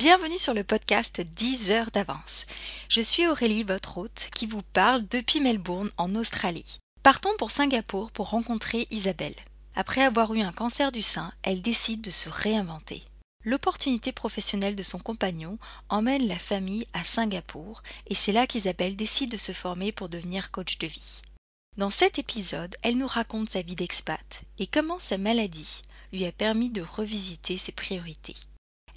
Bienvenue 0.00 0.38
sur 0.38 0.54
le 0.54 0.64
podcast 0.64 1.20
10 1.20 1.72
heures 1.72 1.90
d'avance. 1.90 2.46
Je 2.88 3.02
suis 3.02 3.28
Aurélie, 3.28 3.64
votre 3.64 3.98
hôte, 3.98 4.30
qui 4.34 4.46
vous 4.46 4.62
parle 4.62 5.06
depuis 5.06 5.40
Melbourne 5.40 5.90
en 5.98 6.14
Australie. 6.14 6.78
Partons 7.02 7.36
pour 7.36 7.50
Singapour 7.50 8.10
pour 8.10 8.30
rencontrer 8.30 8.86
Isabelle. 8.90 9.34
Après 9.74 10.00
avoir 10.00 10.32
eu 10.32 10.40
un 10.40 10.52
cancer 10.52 10.90
du 10.90 11.02
sein, 11.02 11.34
elle 11.42 11.60
décide 11.60 12.00
de 12.00 12.10
se 12.10 12.30
réinventer. 12.30 13.04
L'opportunité 13.44 14.10
professionnelle 14.10 14.74
de 14.74 14.82
son 14.82 14.98
compagnon 14.98 15.58
emmène 15.90 16.26
la 16.26 16.38
famille 16.38 16.86
à 16.94 17.04
Singapour 17.04 17.82
et 18.06 18.14
c'est 18.14 18.32
là 18.32 18.46
qu'Isabelle 18.46 18.96
décide 18.96 19.30
de 19.30 19.36
se 19.36 19.52
former 19.52 19.92
pour 19.92 20.08
devenir 20.08 20.50
coach 20.50 20.78
de 20.78 20.86
vie. 20.86 21.20
Dans 21.76 21.90
cet 21.90 22.18
épisode, 22.18 22.74
elle 22.80 22.96
nous 22.96 23.06
raconte 23.06 23.50
sa 23.50 23.60
vie 23.60 23.76
d'expat 23.76 24.44
et 24.58 24.66
comment 24.66 24.98
sa 24.98 25.18
maladie 25.18 25.82
lui 26.10 26.24
a 26.24 26.32
permis 26.32 26.70
de 26.70 26.80
revisiter 26.80 27.58
ses 27.58 27.72
priorités. 27.72 28.36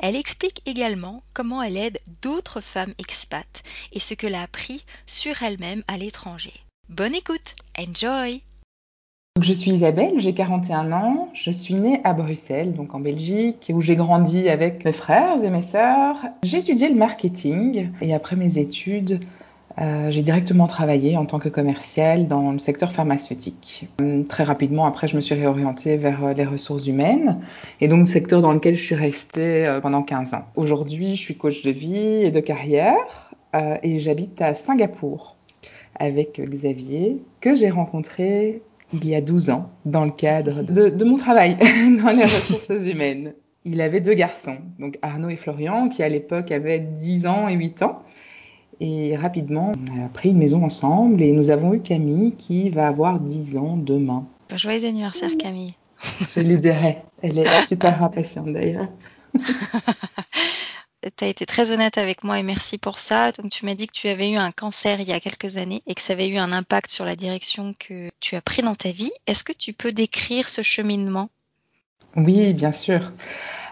Elle 0.05 0.17
explique 0.17 0.61
également 0.65 1.23
comment 1.31 1.63
elle 1.63 1.77
aide 1.77 1.97
d'autres 2.21 2.59
femmes 2.59 2.93
expats 2.99 3.63
et 3.93 4.01
ce 4.01 4.13
que 4.13 4.27
l'a 4.27 4.41
appris 4.41 4.83
sur 5.05 5.43
elle-même 5.43 5.81
à 5.87 5.95
l'étranger. 5.95 6.51
Bonne 6.89 7.15
écoute, 7.15 7.55
enjoy 7.79 8.41
Je 9.41 9.53
suis 9.53 9.71
Isabelle, 9.71 10.15
j'ai 10.17 10.33
41 10.33 10.91
ans, 10.91 11.29
je 11.33 11.51
suis 11.51 11.75
née 11.75 12.01
à 12.03 12.11
Bruxelles, 12.11 12.73
donc 12.73 12.93
en 12.93 12.99
Belgique, 12.99 13.71
où 13.73 13.79
j'ai 13.79 13.95
grandi 13.95 14.49
avec 14.49 14.83
mes 14.83 14.91
frères 14.91 15.41
et 15.41 15.49
mes 15.49 15.61
sœurs. 15.61 16.17
J'ai 16.43 16.57
étudié 16.57 16.89
le 16.89 16.95
marketing 16.95 17.91
et 18.01 18.13
après 18.13 18.35
mes 18.35 18.57
études, 18.57 19.21
euh, 19.79 20.11
j'ai 20.11 20.21
directement 20.21 20.67
travaillé 20.67 21.17
en 21.17 21.25
tant 21.25 21.39
que 21.39 21.49
commercial 21.49 22.27
dans 22.27 22.51
le 22.51 22.59
secteur 22.59 22.91
pharmaceutique. 22.91 23.87
Hum, 23.99 24.25
très 24.25 24.43
rapidement, 24.43 24.85
après, 24.85 25.07
je 25.07 25.15
me 25.15 25.21
suis 25.21 25.35
réorientée 25.35 25.97
vers 25.97 26.25
euh, 26.25 26.33
les 26.33 26.45
ressources 26.45 26.85
humaines 26.85 27.39
et 27.81 27.87
donc 27.87 28.01
le 28.01 28.05
secteur 28.05 28.41
dans 28.41 28.53
lequel 28.53 28.75
je 28.75 28.83
suis 28.83 28.95
restée 28.95 29.65
euh, 29.65 29.79
pendant 29.79 30.03
15 30.03 30.35
ans. 30.35 30.45
Aujourd'hui, 30.55 31.15
je 31.15 31.21
suis 31.21 31.35
coach 31.35 31.63
de 31.63 31.71
vie 31.71 32.23
et 32.23 32.31
de 32.31 32.39
carrière 32.39 33.31
et 33.83 33.99
j'habite 33.99 34.41
à 34.41 34.55
Singapour 34.55 35.37
avec 35.99 36.41
Xavier 36.41 37.21
que 37.39 37.53
j'ai 37.53 37.69
rencontré 37.69 38.63
il 38.93 39.07
y 39.07 39.13
a 39.13 39.21
12 39.21 39.51
ans 39.51 39.69
dans 39.85 40.05
le 40.05 40.11
cadre 40.11 40.63
de 40.63 41.05
mon 41.05 41.17
travail 41.17 41.55
dans 42.03 42.11
les 42.11 42.23
ressources 42.23 42.87
humaines. 42.87 43.35
Il 43.65 43.79
avait 43.79 44.01
deux 44.01 44.15
garçons, 44.15 44.57
donc 44.79 44.97
Arnaud 45.03 45.29
et 45.29 45.35
Florian, 45.35 45.87
qui 45.87 46.01
à 46.03 46.09
l'époque 46.09 46.51
avaient 46.51 46.79
10 46.79 47.27
ans 47.27 47.47
et 47.47 47.53
8 47.53 47.83
ans. 47.83 48.01
Et 48.85 49.15
rapidement, 49.15 49.71
on 49.95 50.05
a 50.05 50.09
pris 50.09 50.31
une 50.31 50.37
maison 50.37 50.65
ensemble 50.65 51.21
et 51.21 51.31
nous 51.31 51.51
avons 51.51 51.73
eu 51.73 51.81
Camille 51.81 52.35
qui 52.35 52.69
va 52.69 52.89
avoir 52.89 53.21
10 53.21 53.57
ans 53.57 53.77
demain. 53.77 54.27
Joyeux 54.53 54.85
anniversaire 54.85 55.31
Camille. 55.39 55.73
Je 56.35 56.41
lui 56.41 56.57
dirai. 56.57 56.97
Elle 57.21 57.39
est 57.39 57.65
super 57.65 58.03
impatiente 58.03 58.51
d'ailleurs. 58.51 58.89
tu 61.15 61.23
as 61.23 61.27
été 61.27 61.45
très 61.45 61.71
honnête 61.71 61.97
avec 61.97 62.25
moi 62.25 62.39
et 62.39 62.43
merci 62.43 62.77
pour 62.77 62.99
ça. 62.99 63.31
Donc 63.31 63.51
tu 63.51 63.65
m'as 63.65 63.73
dit 63.73 63.87
que 63.87 63.93
tu 63.93 64.09
avais 64.09 64.29
eu 64.29 64.35
un 64.35 64.51
cancer 64.51 64.99
il 64.99 65.07
y 65.07 65.13
a 65.13 65.21
quelques 65.21 65.55
années 65.55 65.81
et 65.87 65.95
que 65.95 66.01
ça 66.01 66.11
avait 66.11 66.27
eu 66.27 66.37
un 66.37 66.51
impact 66.51 66.91
sur 66.91 67.05
la 67.05 67.15
direction 67.15 67.73
que 67.79 68.09
tu 68.19 68.35
as 68.35 68.41
pris 68.41 68.63
dans 68.63 68.75
ta 68.75 68.91
vie. 68.91 69.13
Est-ce 69.27 69.45
que 69.45 69.53
tu 69.53 69.71
peux 69.71 69.93
décrire 69.93 70.49
ce 70.49 70.61
cheminement? 70.61 71.29
Oui, 72.15 72.53
bien 72.53 72.71
sûr. 72.71 73.11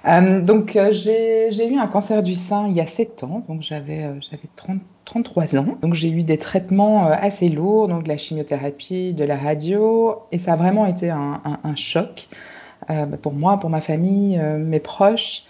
Euh, 0.08 0.42
donc 0.42 0.75
euh, 0.75 0.92
j'ai 0.92 1.67
eu 1.67 1.78
un 1.78 1.88
cancer 1.88 2.23
du 2.23 2.34
sein 2.34 2.67
il 2.67 2.75
y 2.75 2.81
a 2.81 2.88
7 2.88 3.23
ans, 3.23 3.44
donc 3.48 3.61
j'avais 3.61 4.06
euh, 4.06 4.20
33 5.06 5.58
ans. 5.58 5.78
Donc 5.81 5.94
j'ai 5.94 6.09
eu 6.09 6.23
des 6.23 6.38
traitements 6.38 7.06
euh, 7.06 7.16
assez 7.20 7.50
lourds, 7.50 7.88
donc 7.88 8.03
de 8.03 8.08
la 8.08 8.17
chimiothérapie, 8.17 9.14
de 9.14 9.23
la 9.23 9.38
radio, 9.38 10.16
et 10.31 10.38
ça 10.38 10.53
a 10.53 10.56
vraiment 10.56 10.86
été 10.86 11.09
un, 11.09 11.42
choc 11.75 12.30
euh, 12.89 13.06
pour 13.06 13.33
moi, 13.33 13.59
pour 13.59 13.70
ma 13.70 13.81
famille, 13.81 14.39
euh, 14.39 14.58
mes 14.58 14.80
proches. 14.80 15.44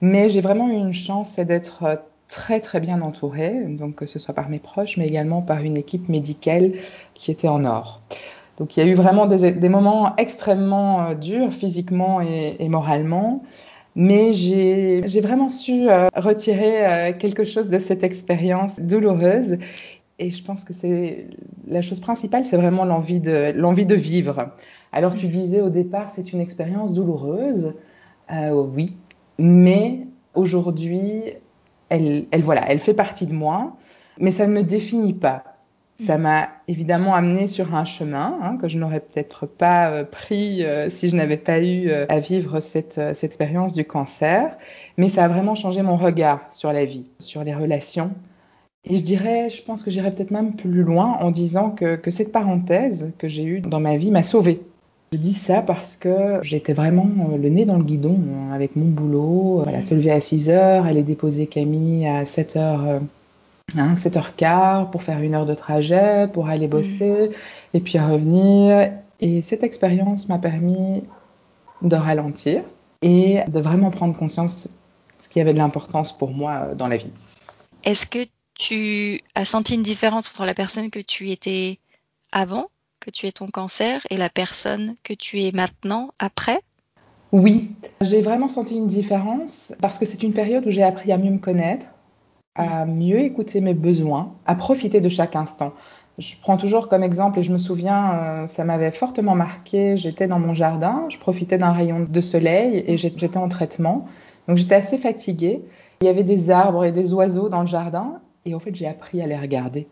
Mais 0.00 0.28
j'ai 0.28 0.40
vraiment 0.40 0.68
eu 0.68 0.74
une 0.74 0.92
chance, 0.92 1.38
d'être 1.38 2.02
très 2.28 2.60
très 2.60 2.80
bien 2.80 3.00
entourée, 3.00 3.54
donc 3.66 3.94
que 3.96 4.06
ce 4.06 4.18
soit 4.18 4.34
par 4.34 4.48
mes 4.50 4.58
proches, 4.58 4.98
mais 4.98 5.06
également 5.06 5.40
par 5.42 5.62
une 5.62 5.76
équipe 5.76 6.08
médicale 6.08 6.72
qui 7.14 7.30
était 7.30 7.48
en 7.48 7.64
or. 7.64 8.02
Donc 8.56 8.76
il 8.76 8.84
y 8.84 8.88
a 8.88 8.90
eu 8.90 8.94
vraiment 8.94 9.26
des, 9.26 9.52
des 9.52 9.68
moments 9.68 10.14
extrêmement 10.16 11.14
durs 11.14 11.52
physiquement 11.52 12.20
et, 12.20 12.56
et 12.58 12.68
moralement. 12.68 13.42
Mais 13.98 14.34
j'ai 14.34 15.20
vraiment 15.22 15.48
su 15.48 15.88
euh, 15.88 16.08
retirer 16.14 16.86
euh, 16.86 17.12
quelque 17.14 17.44
chose 17.44 17.70
de 17.70 17.78
cette 17.78 18.04
expérience 18.04 18.78
douloureuse. 18.78 19.56
Et 20.18 20.28
je 20.28 20.44
pense 20.44 20.64
que 20.64 20.74
c'est 20.74 21.28
la 21.66 21.80
chose 21.80 22.00
principale, 22.00 22.44
c'est 22.44 22.58
vraiment 22.58 22.84
l'envie 22.84 23.20
de, 23.20 23.52
de 23.52 23.94
vivre. 23.94 24.50
Alors 24.92 25.14
tu 25.14 25.28
disais 25.28 25.62
au 25.62 25.70
départ, 25.70 26.10
c'est 26.10 26.32
une 26.32 26.40
expérience 26.40 26.92
douloureuse. 26.92 27.72
Euh, 28.30 28.50
oui, 28.50 28.96
mais 29.38 30.06
aujourd'hui, 30.34 31.22
elle, 31.88 32.26
elle, 32.30 32.42
voilà, 32.42 32.70
elle 32.70 32.80
fait 32.80 32.94
partie 32.94 33.26
de 33.26 33.34
moi, 33.34 33.76
mais 34.18 34.30
ça 34.30 34.46
ne 34.46 34.52
me 34.52 34.62
définit 34.62 35.14
pas. 35.14 35.55
Ça 36.04 36.18
m'a 36.18 36.50
évidemment 36.68 37.14
amené 37.14 37.48
sur 37.48 37.74
un 37.74 37.86
chemin 37.86 38.38
hein, 38.42 38.58
que 38.60 38.68
je 38.68 38.76
n'aurais 38.76 39.00
peut-être 39.00 39.46
pas 39.46 39.90
euh, 39.90 40.04
pris 40.04 40.62
euh, 40.62 40.90
si 40.90 41.08
je 41.08 41.16
n'avais 41.16 41.38
pas 41.38 41.60
eu 41.60 41.88
euh, 41.88 42.04
à 42.10 42.20
vivre 42.20 42.60
cette, 42.60 43.00
expérience 43.22 43.72
du 43.72 43.84
cancer. 43.84 44.56
Mais 44.98 45.08
ça 45.08 45.24
a 45.24 45.28
vraiment 45.28 45.54
changé 45.54 45.80
mon 45.80 45.96
regard 45.96 46.40
sur 46.50 46.70
la 46.72 46.84
vie, 46.84 47.06
sur 47.18 47.44
les 47.44 47.54
relations. 47.54 48.10
Et 48.84 48.98
je 48.98 49.04
dirais, 49.04 49.48
je 49.48 49.62
pense 49.62 49.82
que 49.82 49.90
j'irais 49.90 50.14
peut-être 50.14 50.30
même 50.30 50.54
plus 50.54 50.82
loin 50.82 51.16
en 51.20 51.30
disant 51.30 51.70
que, 51.70 51.98
cette 52.10 52.30
parenthèse 52.30 53.12
que 53.18 53.26
j'ai 53.26 53.44
eue 53.44 53.60
dans 53.60 53.80
ma 53.80 53.96
vie 53.96 54.10
m'a 54.10 54.22
sauvée. 54.22 54.60
Je 55.12 55.18
dis 55.18 55.32
ça 55.32 55.62
parce 55.62 55.96
que 55.96 56.40
j'étais 56.42 56.72
vraiment 56.74 57.08
le 57.40 57.48
nez 57.48 57.64
dans 57.64 57.78
le 57.78 57.84
guidon 57.84 58.18
avec 58.52 58.76
mon 58.76 58.84
boulot. 58.86 59.60
Voilà, 59.62 59.82
se 59.82 59.94
lever 59.94 60.10
à 60.10 60.20
6 60.20 60.50
heures, 60.50 60.84
aller 60.84 61.02
déposer 61.02 61.46
Camille 61.46 62.06
à 62.06 62.24
7 62.24 62.56
heures 62.56 63.00
hein, 63.76 63.94
7h15 63.94 64.90
pour 64.90 65.02
faire 65.02 65.20
une 65.20 65.34
heure 65.34 65.46
de 65.46 65.54
trajet, 65.54 66.28
pour 66.32 66.48
aller 66.48 66.68
bosser, 66.68 67.28
mmh. 67.28 67.76
et 67.76 67.80
puis 67.80 67.98
revenir. 67.98 68.92
Et 69.20 69.42
cette 69.42 69.62
expérience 69.62 70.28
m'a 70.28 70.38
permis 70.38 71.02
de 71.82 71.96
ralentir 71.96 72.62
et 73.02 73.40
de 73.48 73.60
vraiment 73.60 73.90
prendre 73.90 74.16
conscience 74.16 74.66
de 74.66 75.22
ce 75.22 75.28
qui 75.28 75.40
avait 75.40 75.52
de 75.52 75.58
l'importance 75.58 76.16
pour 76.16 76.30
moi 76.30 76.74
dans 76.74 76.88
la 76.88 76.96
vie. 76.96 77.10
Est-ce 77.84 78.06
que 78.06 78.26
tu 78.54 79.20
as 79.34 79.44
senti 79.44 79.74
une 79.74 79.82
différence 79.82 80.28
entre 80.30 80.44
la 80.44 80.54
personne 80.54 80.90
que 80.90 80.98
tu 80.98 81.30
étais 81.30 81.78
avant, 82.32 82.66
que 83.00 83.10
tu 83.10 83.26
es 83.26 83.32
ton 83.32 83.46
cancer, 83.46 84.06
et 84.10 84.16
la 84.16 84.30
personne 84.30 84.96
que 85.02 85.12
tu 85.12 85.42
es 85.42 85.52
maintenant, 85.52 86.10
après? 86.18 86.60
Oui, 87.32 87.70
j'ai 88.00 88.22
vraiment 88.22 88.48
senti 88.48 88.76
une 88.76 88.86
différence 88.86 89.74
parce 89.80 89.98
que 89.98 90.06
c'est 90.06 90.22
une 90.22 90.32
période 90.32 90.66
où 90.66 90.70
j'ai 90.70 90.82
appris 90.82 91.12
à 91.12 91.18
mieux 91.18 91.30
me 91.30 91.38
connaître, 91.38 91.86
à 92.56 92.86
mieux 92.86 93.20
écouter 93.20 93.60
mes 93.60 93.74
besoins, 93.74 94.32
à 94.46 94.54
profiter 94.54 95.00
de 95.00 95.08
chaque 95.08 95.36
instant. 95.36 95.72
Je 96.18 96.34
prends 96.40 96.56
toujours 96.56 96.88
comme 96.88 97.02
exemple, 97.02 97.38
et 97.38 97.42
je 97.42 97.52
me 97.52 97.58
souviens, 97.58 98.14
euh, 98.14 98.46
ça 98.46 98.64
m'avait 98.64 98.90
fortement 98.90 99.34
marqué, 99.34 99.98
j'étais 99.98 100.26
dans 100.26 100.38
mon 100.38 100.54
jardin, 100.54 101.04
je 101.10 101.18
profitais 101.18 101.58
d'un 101.58 101.72
rayon 101.72 102.06
de 102.08 102.20
soleil 102.22 102.82
et 102.86 102.96
j'étais 102.96 103.36
en 103.36 103.48
traitement. 103.48 104.06
Donc 104.48 104.56
j'étais 104.56 104.76
assez 104.76 104.96
fatiguée. 104.96 105.62
Il 106.00 106.06
y 106.06 106.08
avait 106.08 106.24
des 106.24 106.50
arbres 106.50 106.84
et 106.84 106.92
des 106.92 107.12
oiseaux 107.12 107.48
dans 107.50 107.60
le 107.60 107.66
jardin, 107.66 108.20
et 108.46 108.54
en 108.54 108.60
fait 108.60 108.74
j'ai 108.74 108.86
appris 108.86 109.20
à 109.20 109.26
les 109.26 109.36
regarder, 109.36 109.88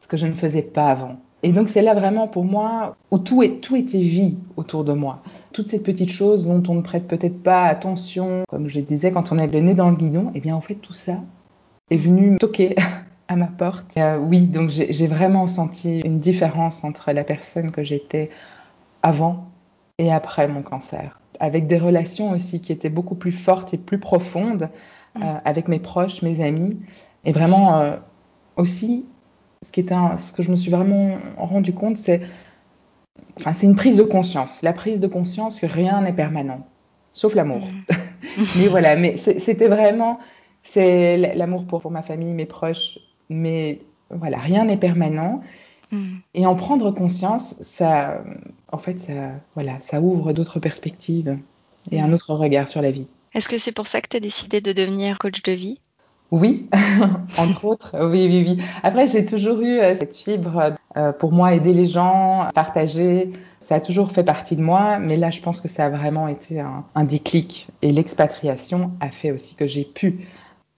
ce 0.00 0.08
que 0.08 0.16
je 0.16 0.26
ne 0.26 0.32
faisais 0.32 0.62
pas 0.62 0.86
avant. 0.86 1.16
Et 1.42 1.52
donc 1.52 1.68
c'est 1.68 1.82
là 1.82 1.94
vraiment 1.94 2.26
pour 2.26 2.44
moi 2.44 2.96
où 3.10 3.18
tout, 3.18 3.42
est, 3.42 3.60
tout 3.60 3.76
était 3.76 4.00
vie 4.00 4.38
autour 4.56 4.82
de 4.82 4.92
moi. 4.92 5.22
Toutes 5.52 5.68
ces 5.68 5.82
petites 5.82 6.10
choses 6.10 6.46
dont 6.46 6.62
on 6.68 6.74
ne 6.74 6.82
prête 6.82 7.06
peut-être 7.06 7.42
pas 7.42 7.64
attention, 7.64 8.42
comme 8.48 8.68
je 8.68 8.80
disais 8.80 9.10
quand 9.10 9.30
on 9.30 9.38
est 9.38 9.46
le 9.46 9.60
nez 9.60 9.74
dans 9.74 9.90
le 9.90 9.96
guidon, 9.96 10.28
et 10.28 10.38
eh 10.38 10.40
bien 10.40 10.56
en 10.56 10.60
fait 10.60 10.74
tout 10.74 10.94
ça, 10.94 11.20
est 11.90 11.96
venu 11.96 12.36
toquer 12.38 12.74
à 13.28 13.36
ma 13.36 13.46
porte. 13.46 13.96
Euh, 13.96 14.18
oui, 14.18 14.42
donc 14.42 14.70
j'ai 14.70 15.06
vraiment 15.06 15.46
senti 15.46 16.00
une 16.00 16.20
différence 16.20 16.84
entre 16.84 17.12
la 17.12 17.24
personne 17.24 17.70
que 17.70 17.82
j'étais 17.82 18.30
avant 19.02 19.46
et 19.98 20.12
après 20.12 20.48
mon 20.48 20.62
cancer, 20.62 21.20
avec 21.40 21.66
des 21.66 21.78
relations 21.78 22.30
aussi 22.30 22.60
qui 22.60 22.72
étaient 22.72 22.88
beaucoup 22.88 23.14
plus 23.14 23.32
fortes 23.32 23.74
et 23.74 23.78
plus 23.78 23.98
profondes 23.98 24.70
euh, 25.16 25.20
mm. 25.20 25.40
avec 25.44 25.68
mes 25.68 25.78
proches, 25.78 26.22
mes 26.22 26.44
amis, 26.44 26.78
et 27.24 27.32
vraiment 27.32 27.78
euh, 27.78 27.96
aussi 28.56 29.04
ce 29.62 29.72
qui 29.72 29.80
est 29.80 29.92
un, 29.92 30.18
ce 30.18 30.32
que 30.32 30.42
je 30.42 30.50
me 30.50 30.56
suis 30.56 30.70
vraiment 30.70 31.18
rendu 31.36 31.72
compte, 31.72 31.96
c'est 31.96 32.22
enfin 33.36 33.52
c'est 33.52 33.66
une 33.66 33.74
prise 33.74 33.96
de 33.96 34.04
conscience, 34.04 34.62
la 34.62 34.72
prise 34.72 35.00
de 35.00 35.08
conscience 35.08 35.58
que 35.58 35.66
rien 35.66 36.00
n'est 36.00 36.12
permanent, 36.12 36.66
sauf 37.12 37.34
l'amour. 37.34 37.60
Mm. 37.60 38.44
mais 38.56 38.68
voilà, 38.68 38.96
mais 38.96 39.16
c'était 39.16 39.68
vraiment 39.68 40.18
c'est 40.72 41.16
l'amour 41.34 41.64
pour, 41.64 41.80
pour, 41.80 41.90
ma 41.90 42.02
famille, 42.02 42.32
mes 42.32 42.46
proches, 42.46 42.98
mais 43.28 43.80
voilà, 44.10 44.38
rien 44.38 44.64
n'est 44.64 44.76
permanent. 44.76 45.42
Mm. 45.90 46.16
Et 46.34 46.46
en 46.46 46.54
prendre 46.54 46.90
conscience, 46.90 47.54
ça, 47.60 48.22
en 48.70 48.78
fait, 48.78 49.00
ça, 49.00 49.12
voilà, 49.54 49.76
ça 49.80 50.00
ouvre 50.00 50.32
d'autres 50.32 50.60
perspectives 50.60 51.38
et 51.90 52.00
un 52.00 52.12
autre 52.12 52.34
regard 52.34 52.68
sur 52.68 52.82
la 52.82 52.90
vie. 52.90 53.06
Est-ce 53.34 53.48
que 53.48 53.58
c'est 53.58 53.72
pour 53.72 53.86
ça 53.86 54.00
que 54.00 54.08
tu 54.08 54.16
as 54.16 54.20
décidé 54.20 54.60
de 54.60 54.72
devenir 54.72 55.18
coach 55.18 55.42
de 55.42 55.52
vie? 55.52 55.80
Oui, 56.30 56.68
entre 57.38 57.64
autres, 57.64 57.96
oui, 58.06 58.26
oui, 58.26 58.44
oui. 58.46 58.62
Après, 58.82 59.06
j'ai 59.06 59.24
toujours 59.24 59.60
eu 59.60 59.78
euh, 59.78 59.94
cette 59.94 60.14
fibre 60.14 60.74
euh, 60.96 61.12
pour 61.12 61.32
moi, 61.32 61.54
aider 61.54 61.72
les 61.72 61.86
gens, 61.86 62.50
partager. 62.54 63.32
ça 63.60 63.76
a 63.76 63.80
toujours 63.80 64.12
fait 64.12 64.24
partie 64.24 64.54
de 64.54 64.62
moi, 64.62 64.98
mais 64.98 65.16
là, 65.16 65.30
je 65.30 65.40
pense 65.40 65.62
que 65.62 65.68
ça 65.68 65.86
a 65.86 65.90
vraiment 65.90 66.28
été 66.28 66.60
un, 66.60 66.84
un 66.94 67.04
déclic. 67.04 67.68
Et 67.80 67.92
l'expatriation 67.92 68.90
a 69.00 69.10
fait 69.10 69.30
aussi 69.30 69.54
que 69.54 69.66
j'ai 69.66 69.84
pu 69.84 70.26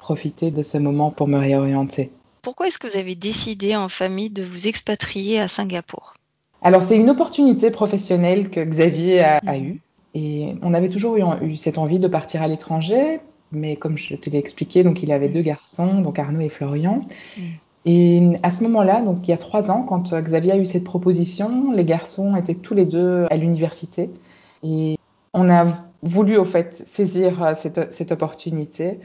profiter 0.00 0.50
de 0.50 0.62
ce 0.62 0.78
moment 0.78 1.10
pour 1.12 1.28
me 1.28 1.38
réorienter. 1.38 2.10
Pourquoi 2.42 2.66
est-ce 2.66 2.78
que 2.78 2.88
vous 2.88 2.96
avez 2.96 3.14
décidé 3.14 3.76
en 3.76 3.88
famille 3.88 4.30
de 4.30 4.42
vous 4.42 4.66
expatrier 4.66 5.38
à 5.38 5.46
Singapour? 5.46 6.14
Alors, 6.62 6.82
c'est 6.82 6.96
une 6.96 7.10
opportunité 7.10 7.70
professionnelle 7.70 8.50
que 8.50 8.60
Xavier 8.60 9.20
a, 9.20 9.40
a 9.46 9.58
eue. 9.58 9.80
Et 10.14 10.54
on 10.62 10.74
avait 10.74 10.88
toujours 10.90 11.16
eu, 11.16 11.22
eu, 11.42 11.56
cette 11.56 11.78
envie 11.78 11.98
de 11.98 12.08
partir 12.08 12.42
à 12.42 12.48
l'étranger, 12.48 13.20
mais 13.52 13.76
comme 13.76 13.96
je 13.96 14.16
te 14.16 14.28
l'ai 14.28 14.38
expliqué, 14.38 14.82
donc 14.82 15.02
il 15.02 15.12
avait 15.12 15.28
deux 15.28 15.42
garçons, 15.42 16.00
donc 16.00 16.18
Arnaud 16.18 16.40
et 16.40 16.48
Florian. 16.48 17.06
Mm. 17.36 17.42
Et 17.86 18.32
à 18.42 18.50
ce 18.50 18.62
moment-là, 18.64 19.00
donc 19.00 19.26
il 19.26 19.30
y 19.30 19.34
a 19.34 19.38
trois 19.38 19.70
ans, 19.70 19.82
quand 19.82 20.12
Xavier 20.12 20.52
a 20.52 20.56
eu 20.58 20.64
cette 20.64 20.84
proposition, 20.84 21.72
les 21.72 21.84
garçons 21.84 22.36
étaient 22.36 22.54
tous 22.54 22.74
les 22.74 22.84
deux 22.84 23.26
à 23.30 23.36
l'université. 23.36 24.10
Et 24.62 24.96
on 25.32 25.48
a 25.48 25.64
voulu, 26.02 26.36
au 26.36 26.44
fait, 26.44 26.74
saisir 26.74 27.54
cette, 27.56 27.92
cette 27.92 28.12
opportunité. 28.12 28.98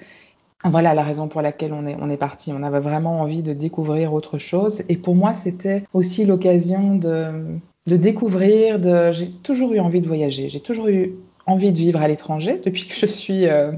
Voilà 0.70 0.96
la 0.96 1.04
raison 1.04 1.28
pour 1.28 1.42
laquelle 1.42 1.74
on 1.74 1.86
est, 1.86 1.96
on 2.02 2.10
est 2.10 2.18
parti. 2.18 2.52
On 2.52 2.64
avait 2.64 2.80
vraiment 2.80 3.22
envie 3.22 3.44
de 3.44 3.54
découvrir 3.54 4.14
autre 4.14 4.38
chose. 4.40 4.84
Et 4.90 4.98
pour 4.98 5.16
moi, 5.16 5.34
c'était 5.34 5.84
aussi 5.94 6.26
l'occasion 6.26 6.96
de, 6.96 7.60
de 7.86 7.98
découvrir. 7.98 8.80
De... 8.80 9.12
J'ai 9.12 9.30
toujours 9.30 9.74
eu 9.74 9.80
envie 9.80 10.02
de 10.02 10.08
voyager. 10.08 10.50
J'ai 10.50 10.60
toujours 10.60 10.88
eu 10.88 11.14
envie 11.46 11.72
de 11.72 11.78
vivre 11.78 12.02
à 12.02 12.08
l'étranger 12.08 12.60
depuis 12.66 12.88
que 12.88 12.96
je 12.96 13.06
suis, 13.06 13.46
euh, 13.46 13.72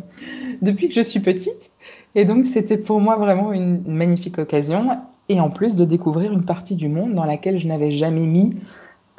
depuis 0.61 0.87
que 0.87 0.93
je 0.93 1.01
suis 1.01 1.19
petite. 1.19 1.71
Et 2.15 2.25
donc, 2.25 2.45
c'était 2.45 2.77
pour 2.77 3.01
moi 3.01 3.17
vraiment 3.17 3.51
une, 3.51 3.83
magnifique 3.85 4.39
occasion. 4.39 4.87
Et 5.29 5.41
en 5.41 5.49
plus, 5.49 5.75
de 5.75 5.83
découvrir 5.83 6.31
une 6.31 6.45
partie 6.45 6.75
du 6.75 6.87
monde 6.87 7.13
dans 7.13 7.25
laquelle 7.25 7.57
je 7.57 7.67
n'avais 7.67 7.91
jamais 7.91 8.25
mis 8.25 8.55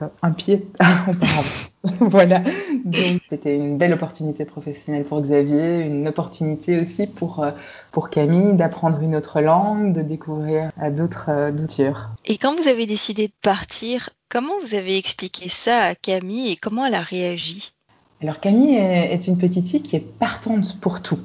euh, 0.00 0.06
un 0.23 0.32
pied 0.32 0.65
auparavant. 0.81 1.68
voilà. 2.00 2.40
Donc, 2.84 3.20
c'était 3.30 3.56
une 3.56 3.78
belle 3.78 3.92
opportunité 3.92 4.44
professionnelle 4.44 5.04
pour 5.04 5.20
Xavier, 5.20 5.80
une 5.80 6.08
opportunité 6.08 6.80
aussi 6.80 7.06
pour, 7.06 7.42
euh, 7.42 7.52
pour 7.92 8.10
Camille 8.10 8.54
d'apprendre 8.54 9.00
une 9.00 9.14
autre 9.14 9.40
langue, 9.40 9.92
de 9.92 10.02
découvrir 10.02 10.70
d'autres 10.96 11.50
cultures. 11.56 12.10
Et 12.25 12.36
quand 12.36 12.54
vous 12.56 12.69
avez 12.69 12.86
décidé 12.86 13.28
de 13.28 13.32
partir, 13.42 14.10
comment 14.28 14.54
vous 14.60 14.75
avez 14.75 14.96
expliqué 14.96 15.48
ça 15.48 15.82
à 15.82 15.94
Camille 15.94 16.52
et 16.52 16.56
comment 16.56 16.86
elle 16.86 16.94
a 16.94 17.00
réagi? 17.00 17.72
Alors 18.20 18.40
Camille 18.40 18.74
est, 18.74 19.14
est, 19.14 19.28
une 19.28 19.38
petite 19.38 19.69
fille 19.69 19.82
qui 19.82 19.94
est 19.94 20.00
partante 20.00 20.81
pour 20.81 21.02
tout. 21.02 21.20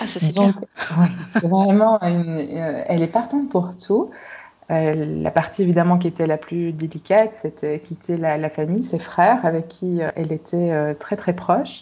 Ah, 0.00 0.06
ça 0.06 0.20
c'est 0.20 0.32
bien. 0.32 0.54
Ouais, 0.96 1.48
vraiment, 1.48 2.00
une, 2.02 2.38
euh, 2.38 2.84
elle 2.86 3.02
est 3.02 3.08
partante 3.08 3.48
pour 3.48 3.76
tout. 3.76 4.10
Euh, 4.70 5.22
la 5.22 5.30
partie 5.30 5.62
évidemment 5.62 5.96
qui 5.96 6.08
était 6.08 6.26
la 6.26 6.36
plus 6.36 6.72
délicate, 6.72 7.30
c'était 7.32 7.78
quitter 7.78 8.18
la, 8.18 8.36
la, 8.36 8.50
famille, 8.50 8.82
ses 8.82 8.98
frères, 8.98 9.46
avec 9.46 9.68
qui 9.68 10.02
euh, 10.02 10.10
elle 10.14 10.30
était 10.30 10.70
euh, 10.72 10.92
très 10.92 11.16
très 11.16 11.32
proche. 11.32 11.80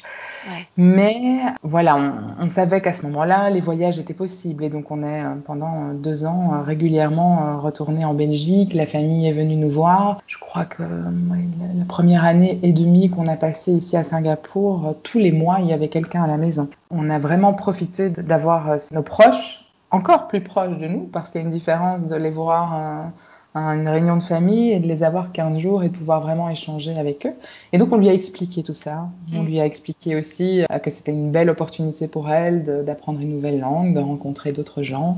Ouais. 0.48 0.64
Mais 0.76 1.40
voilà, 1.64 1.96
on, 1.96 2.44
on 2.44 2.48
savait 2.48 2.80
qu'à 2.80 2.92
ce 2.92 3.02
moment-là, 3.06 3.50
les 3.50 3.60
voyages 3.60 3.98
étaient 3.98 4.14
possibles. 4.14 4.62
Et 4.62 4.68
donc, 4.68 4.92
on 4.92 5.02
est 5.02 5.20
pendant 5.44 5.92
deux 5.94 6.24
ans 6.24 6.62
régulièrement 6.62 7.60
retourné 7.60 8.04
en 8.04 8.14
Belgique. 8.14 8.72
La 8.72 8.86
famille 8.86 9.26
est 9.26 9.32
venue 9.32 9.56
nous 9.56 9.70
voir. 9.70 10.22
Je 10.28 10.38
crois 10.38 10.64
que 10.64 10.84
la, 10.84 10.88
la, 10.88 11.84
première 11.88 12.24
année 12.24 12.60
et 12.62 12.72
demie 12.72 13.10
qu'on 13.10 13.26
a 13.26 13.34
passé 13.34 13.72
ici 13.72 13.96
à 13.96 14.04
Singapour, 14.04 14.94
tous 15.02 15.18
les 15.18 15.32
mois, 15.32 15.58
il 15.58 15.66
y 15.66 15.72
avait 15.72 15.88
quelqu'un 15.88 16.22
à 16.22 16.28
la 16.28 16.36
maison. 16.36 16.68
On 16.92 17.10
a 17.10 17.18
vraiment 17.18 17.52
profité 17.52 18.10
d'avoir 18.10 18.76
nos 18.92 19.02
proches 19.02 19.65
encore 19.90 20.28
plus 20.28 20.40
proches 20.40 20.76
de 20.76 20.86
nous, 20.86 21.04
parce 21.04 21.30
qu'il 21.30 21.40
y 21.40 21.44
a 21.44 21.46
une 21.46 21.52
différence 21.52 22.06
de 22.06 22.16
les 22.16 22.30
voir 22.30 22.72
à, 22.72 23.12
à 23.56 23.74
une 23.74 23.88
réunion 23.88 24.16
de 24.16 24.22
famille 24.22 24.72
et 24.72 24.80
de 24.80 24.86
les 24.86 25.02
avoir 25.02 25.32
15 25.32 25.58
jours 25.58 25.82
et 25.82 25.88
de 25.88 25.96
pouvoir 25.96 26.20
vraiment 26.20 26.50
échanger 26.50 26.96
avec 26.98 27.24
eux. 27.24 27.32
Et 27.72 27.78
donc 27.78 27.90
on 27.90 27.96
lui 27.96 28.08
a 28.08 28.12
expliqué 28.12 28.62
tout 28.62 28.74
ça. 28.74 29.08
On 29.32 29.42
lui 29.42 29.60
a 29.60 29.64
expliqué 29.64 30.14
aussi 30.14 30.60
euh, 30.60 30.78
que 30.78 30.90
c'était 30.90 31.12
une 31.12 31.30
belle 31.30 31.48
opportunité 31.48 32.06
pour 32.06 32.30
elle 32.30 32.84
d'apprendre 32.84 33.20
une 33.20 33.30
nouvelle 33.30 33.58
langue, 33.58 33.94
de 33.94 34.00
rencontrer 34.00 34.52
d'autres 34.52 34.82
gens. 34.82 35.16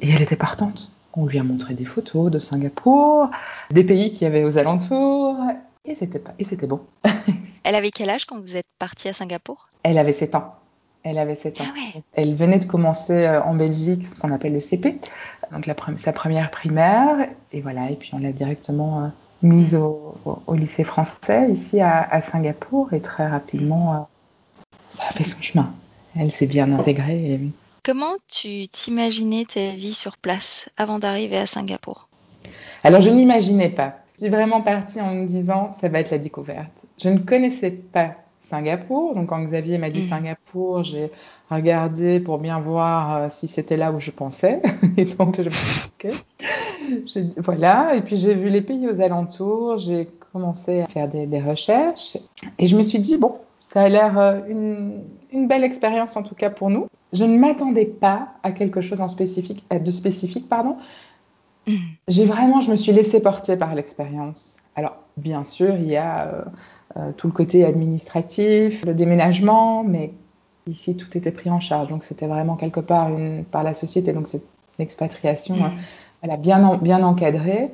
Et 0.00 0.10
elle 0.10 0.22
était 0.22 0.36
partante. 0.36 0.90
On 1.14 1.26
lui 1.26 1.38
a 1.38 1.44
montré 1.44 1.74
des 1.74 1.84
photos 1.84 2.30
de 2.30 2.38
Singapour, 2.38 3.30
des 3.70 3.84
pays 3.84 4.12
qu'il 4.12 4.22
y 4.22 4.26
avait 4.26 4.44
aux 4.44 4.58
alentours, 4.58 5.36
et 5.84 5.94
c'était 5.94 6.18
pas, 6.18 6.32
et 6.38 6.44
c'était 6.44 6.66
bon. 6.66 6.80
elle 7.64 7.74
avait 7.74 7.90
quel 7.90 8.10
âge 8.10 8.24
quand 8.24 8.38
vous 8.38 8.56
êtes 8.56 8.68
parti 8.78 9.08
à 9.08 9.12
Singapour? 9.12 9.68
Elle 9.82 9.98
avait 9.98 10.12
7 10.12 10.34
ans. 10.34 10.54
Elle 11.08 11.18
avait 11.18 11.36
7 11.36 11.60
ans. 11.62 11.64
Ah 11.66 11.72
ouais. 11.74 12.02
Elle 12.12 12.34
venait 12.34 12.58
de 12.58 12.66
commencer 12.66 13.14
euh, 13.14 13.42
en 13.42 13.54
Belgique 13.54 14.04
ce 14.04 14.14
qu'on 14.14 14.30
appelle 14.30 14.52
le 14.52 14.60
CP, 14.60 14.98
donc 15.52 15.64
la, 15.66 15.74
sa 15.98 16.12
première 16.12 16.50
primaire. 16.50 17.28
Et 17.52 17.62
voilà, 17.62 17.90
et 17.90 17.96
puis 17.96 18.10
on 18.12 18.18
l'a 18.18 18.32
directement 18.32 19.04
euh, 19.04 19.08
mise 19.42 19.74
au, 19.74 20.14
au, 20.26 20.42
au, 20.46 20.54
lycée 20.54 20.84
français 20.84 21.48
ici 21.50 21.80
à, 21.80 22.02
à, 22.02 22.20
Singapour. 22.20 22.92
Et 22.92 23.00
très 23.00 23.26
rapidement, 23.26 23.94
euh, 23.94 23.98
ça 24.90 25.04
a 25.08 25.12
fait 25.12 25.24
son 25.24 25.40
chemin. 25.40 25.72
Elle 26.18 26.30
s'est 26.30 26.46
bien 26.46 26.70
intégrée. 26.72 27.32
Et... 27.32 27.40
Comment 27.84 28.16
tu 28.28 28.68
t'imaginais 28.68 29.46
ta 29.46 29.74
vie 29.74 29.94
sur 29.94 30.18
place 30.18 30.68
avant 30.76 30.98
d'arriver 30.98 31.38
à 31.38 31.46
Singapour? 31.46 32.08
Alors 32.84 33.00
je 33.00 33.08
n'imaginais 33.08 33.70
pas. 33.70 33.94
Je 34.16 34.24
suis 34.24 34.30
vraiment 34.30 34.60
partie 34.60 35.00
en 35.00 35.14
me 35.14 35.26
disant 35.26 35.70
ça 35.80 35.88
va 35.88 36.00
être 36.00 36.10
la 36.10 36.18
découverte. 36.18 36.72
Je 37.00 37.08
ne 37.08 37.18
connaissais 37.18 37.70
pas 37.70 38.16
Singapour. 38.48 39.14
Donc 39.14 39.28
quand 39.28 39.42
Xavier 39.42 39.78
m'a 39.78 39.90
dit 39.90 40.00
mmh. 40.00 40.08
Singapour, 40.08 40.82
j'ai 40.82 41.10
regardé 41.50 42.20
pour 42.20 42.38
bien 42.38 42.58
voir 42.58 43.16
euh, 43.16 43.26
si 43.30 43.46
c'était 43.46 43.76
là 43.76 43.92
où 43.92 44.00
je 44.00 44.10
pensais. 44.10 44.62
et 44.96 45.04
donc 45.04 45.36
je 45.36 45.48
me 45.48 45.50
suis 45.50 45.90
dit, 46.00 46.06
OK. 46.06 47.34
Voilà, 47.36 47.94
et 47.94 48.02
puis 48.02 48.16
j'ai 48.16 48.34
vu 48.34 48.48
les 48.48 48.62
pays 48.62 48.88
aux 48.88 49.02
alentours, 49.02 49.76
j'ai 49.76 50.08
commencé 50.32 50.80
à 50.80 50.86
faire 50.86 51.08
des, 51.08 51.26
des, 51.26 51.40
recherches 51.40 52.16
et 52.58 52.66
je 52.66 52.76
me 52.76 52.82
suis 52.82 52.98
dit, 52.98 53.18
bon, 53.18 53.36
ça 53.60 53.82
a 53.82 53.88
l'air 53.88 54.18
euh, 54.18 54.40
une, 54.48 55.02
une, 55.30 55.48
belle 55.48 55.64
expérience 55.64 56.16
en 56.16 56.22
tout 56.22 56.34
cas 56.34 56.48
pour 56.48 56.70
nous. 56.70 56.86
Je 57.12 57.24
ne 57.24 57.36
m'attendais 57.36 57.84
pas 57.84 58.28
à 58.42 58.52
quelque 58.52 58.80
chose 58.80 59.02
en 59.02 59.08
spécifique, 59.08 59.64
euh, 59.72 59.78
de 59.78 59.90
spécifique, 59.90 60.48
pardon. 60.48 60.76
Mmh. 61.66 61.76
J'ai 62.08 62.24
vraiment, 62.24 62.60
je 62.60 62.70
me 62.70 62.76
suis 62.76 62.92
laissée 62.92 63.20
porter 63.20 63.58
par 63.58 63.74
l'expérience. 63.74 64.56
Alors, 64.74 64.96
bien 65.16 65.44
sûr, 65.44 65.74
il 65.74 65.88
y 65.88 65.96
a 65.96 66.28
euh, 66.28 66.44
tout 67.16 67.26
le 67.26 67.32
côté 67.32 67.64
administratif, 67.64 68.84
le 68.84 68.94
déménagement, 68.94 69.84
mais 69.84 70.12
ici 70.66 70.96
tout 70.96 71.16
était 71.16 71.32
pris 71.32 71.50
en 71.50 71.60
charge, 71.60 71.88
donc 71.88 72.04
c'était 72.04 72.26
vraiment 72.26 72.56
quelque 72.56 72.80
part 72.80 73.10
une, 73.10 73.44
par 73.44 73.62
la 73.62 73.74
société, 73.74 74.12
donc 74.12 74.28
cette 74.28 74.46
expatriation, 74.78 75.56
mmh. 75.56 75.72
elle 76.22 76.30
a 76.30 76.36
bien, 76.36 76.76
bien 76.76 77.02
encadré. 77.02 77.70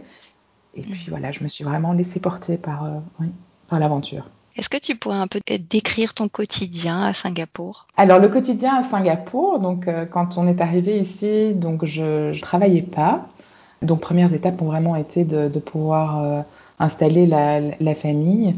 Et 0.77 0.83
puis 0.83 1.07
voilà, 1.09 1.31
je 1.31 1.43
me 1.43 1.49
suis 1.49 1.65
vraiment 1.65 1.93
laissée 1.93 2.21
porter 2.21 2.57
par, 2.57 2.85
euh, 2.85 2.99
oui, 3.21 3.29
par 3.69 3.79
l'aventure. 3.79 4.29
Est-ce 4.57 4.69
que 4.69 4.79
tu 4.79 4.95
pourrais 4.95 5.17
un 5.17 5.27
peu 5.27 5.41
décrire 5.69 6.15
ton 6.15 6.29
quotidien 6.29 7.03
à 7.03 7.13
Singapour? 7.13 7.87
Alors 7.97 8.21
le 8.21 8.29
quotidien 8.29 8.77
à 8.77 8.83
Singapour, 8.83 9.59
donc 9.59 9.89
euh, 9.89 10.07
quand 10.07 10.39
on 10.39 10.47
est 10.47 10.61
arrivé 10.61 10.99
ici, 10.99 11.55
donc 11.55 11.85
je, 11.85 12.33
je 12.33 12.41
travaillais 12.41 12.83
pas. 12.83 13.29
Donc 13.83 14.01
premières 14.01 14.33
étapes 14.33 14.63
ont 14.63 14.67
vraiment 14.67 14.97
été 14.97 15.25
de, 15.25 15.49
de 15.49 15.59
pouvoir 15.59 16.23
euh, 16.23 16.41
installer 16.79 17.27
la, 17.27 17.61
la, 17.61 17.95
famille. 17.95 18.55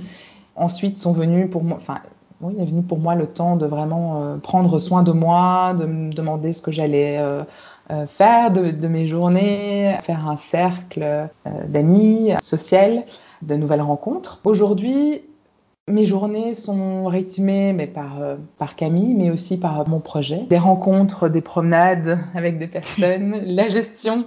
Ensuite 0.57 0.97
sont 0.97 1.13
venus 1.13 1.51
pour 1.51 1.63
moi, 1.65 1.77
enfin 1.77 2.01
il 2.51 2.61
est 2.61 2.67
venu 2.67 2.83
pour 2.83 2.99
moi 2.99 3.15
le 3.15 3.27
temps 3.27 3.57
de 3.57 3.67
vraiment 3.67 4.23
euh, 4.23 4.37
prendre 4.37 4.79
soin 4.79 5.03
de 5.03 5.13
moi, 5.13 5.75
de 5.79 5.87
me 5.87 6.13
demander 6.13 6.53
ce 6.53 6.63
que 6.63 6.71
j'allais 6.71 7.19
euh, 7.19 7.45
euh, 7.91 8.07
faire 8.07 8.51
de, 8.51 8.71
de, 8.71 8.89
mes 8.89 9.07
journées, 9.07 9.97
faire 10.03 10.29
un 10.29 10.37
cercle 10.37 11.29
d'amis, 11.69 12.33
social, 12.41 13.05
de 13.43 13.55
nouvelles 13.57 13.83
rencontres. 13.83 14.41
Aujourd'hui, 14.45 15.23
mes 15.89 16.05
journées 16.05 16.55
sont 16.57 17.07
rythmées 17.07 17.73
mais 17.73 17.87
par, 17.87 18.21
euh, 18.21 18.37
par 18.59 18.75
Camille, 18.75 19.15
mais 19.15 19.31
aussi 19.31 19.57
par 19.57 19.89
mon 19.89 20.01
projet. 20.01 20.45
Des 20.51 20.59
rencontres, 20.59 21.29
des 21.29 21.41
promenades 21.41 22.19
avec 22.35 22.59
des 22.59 22.67
personnes, 22.67 23.41
la 23.45 23.69
gestion 23.69 24.25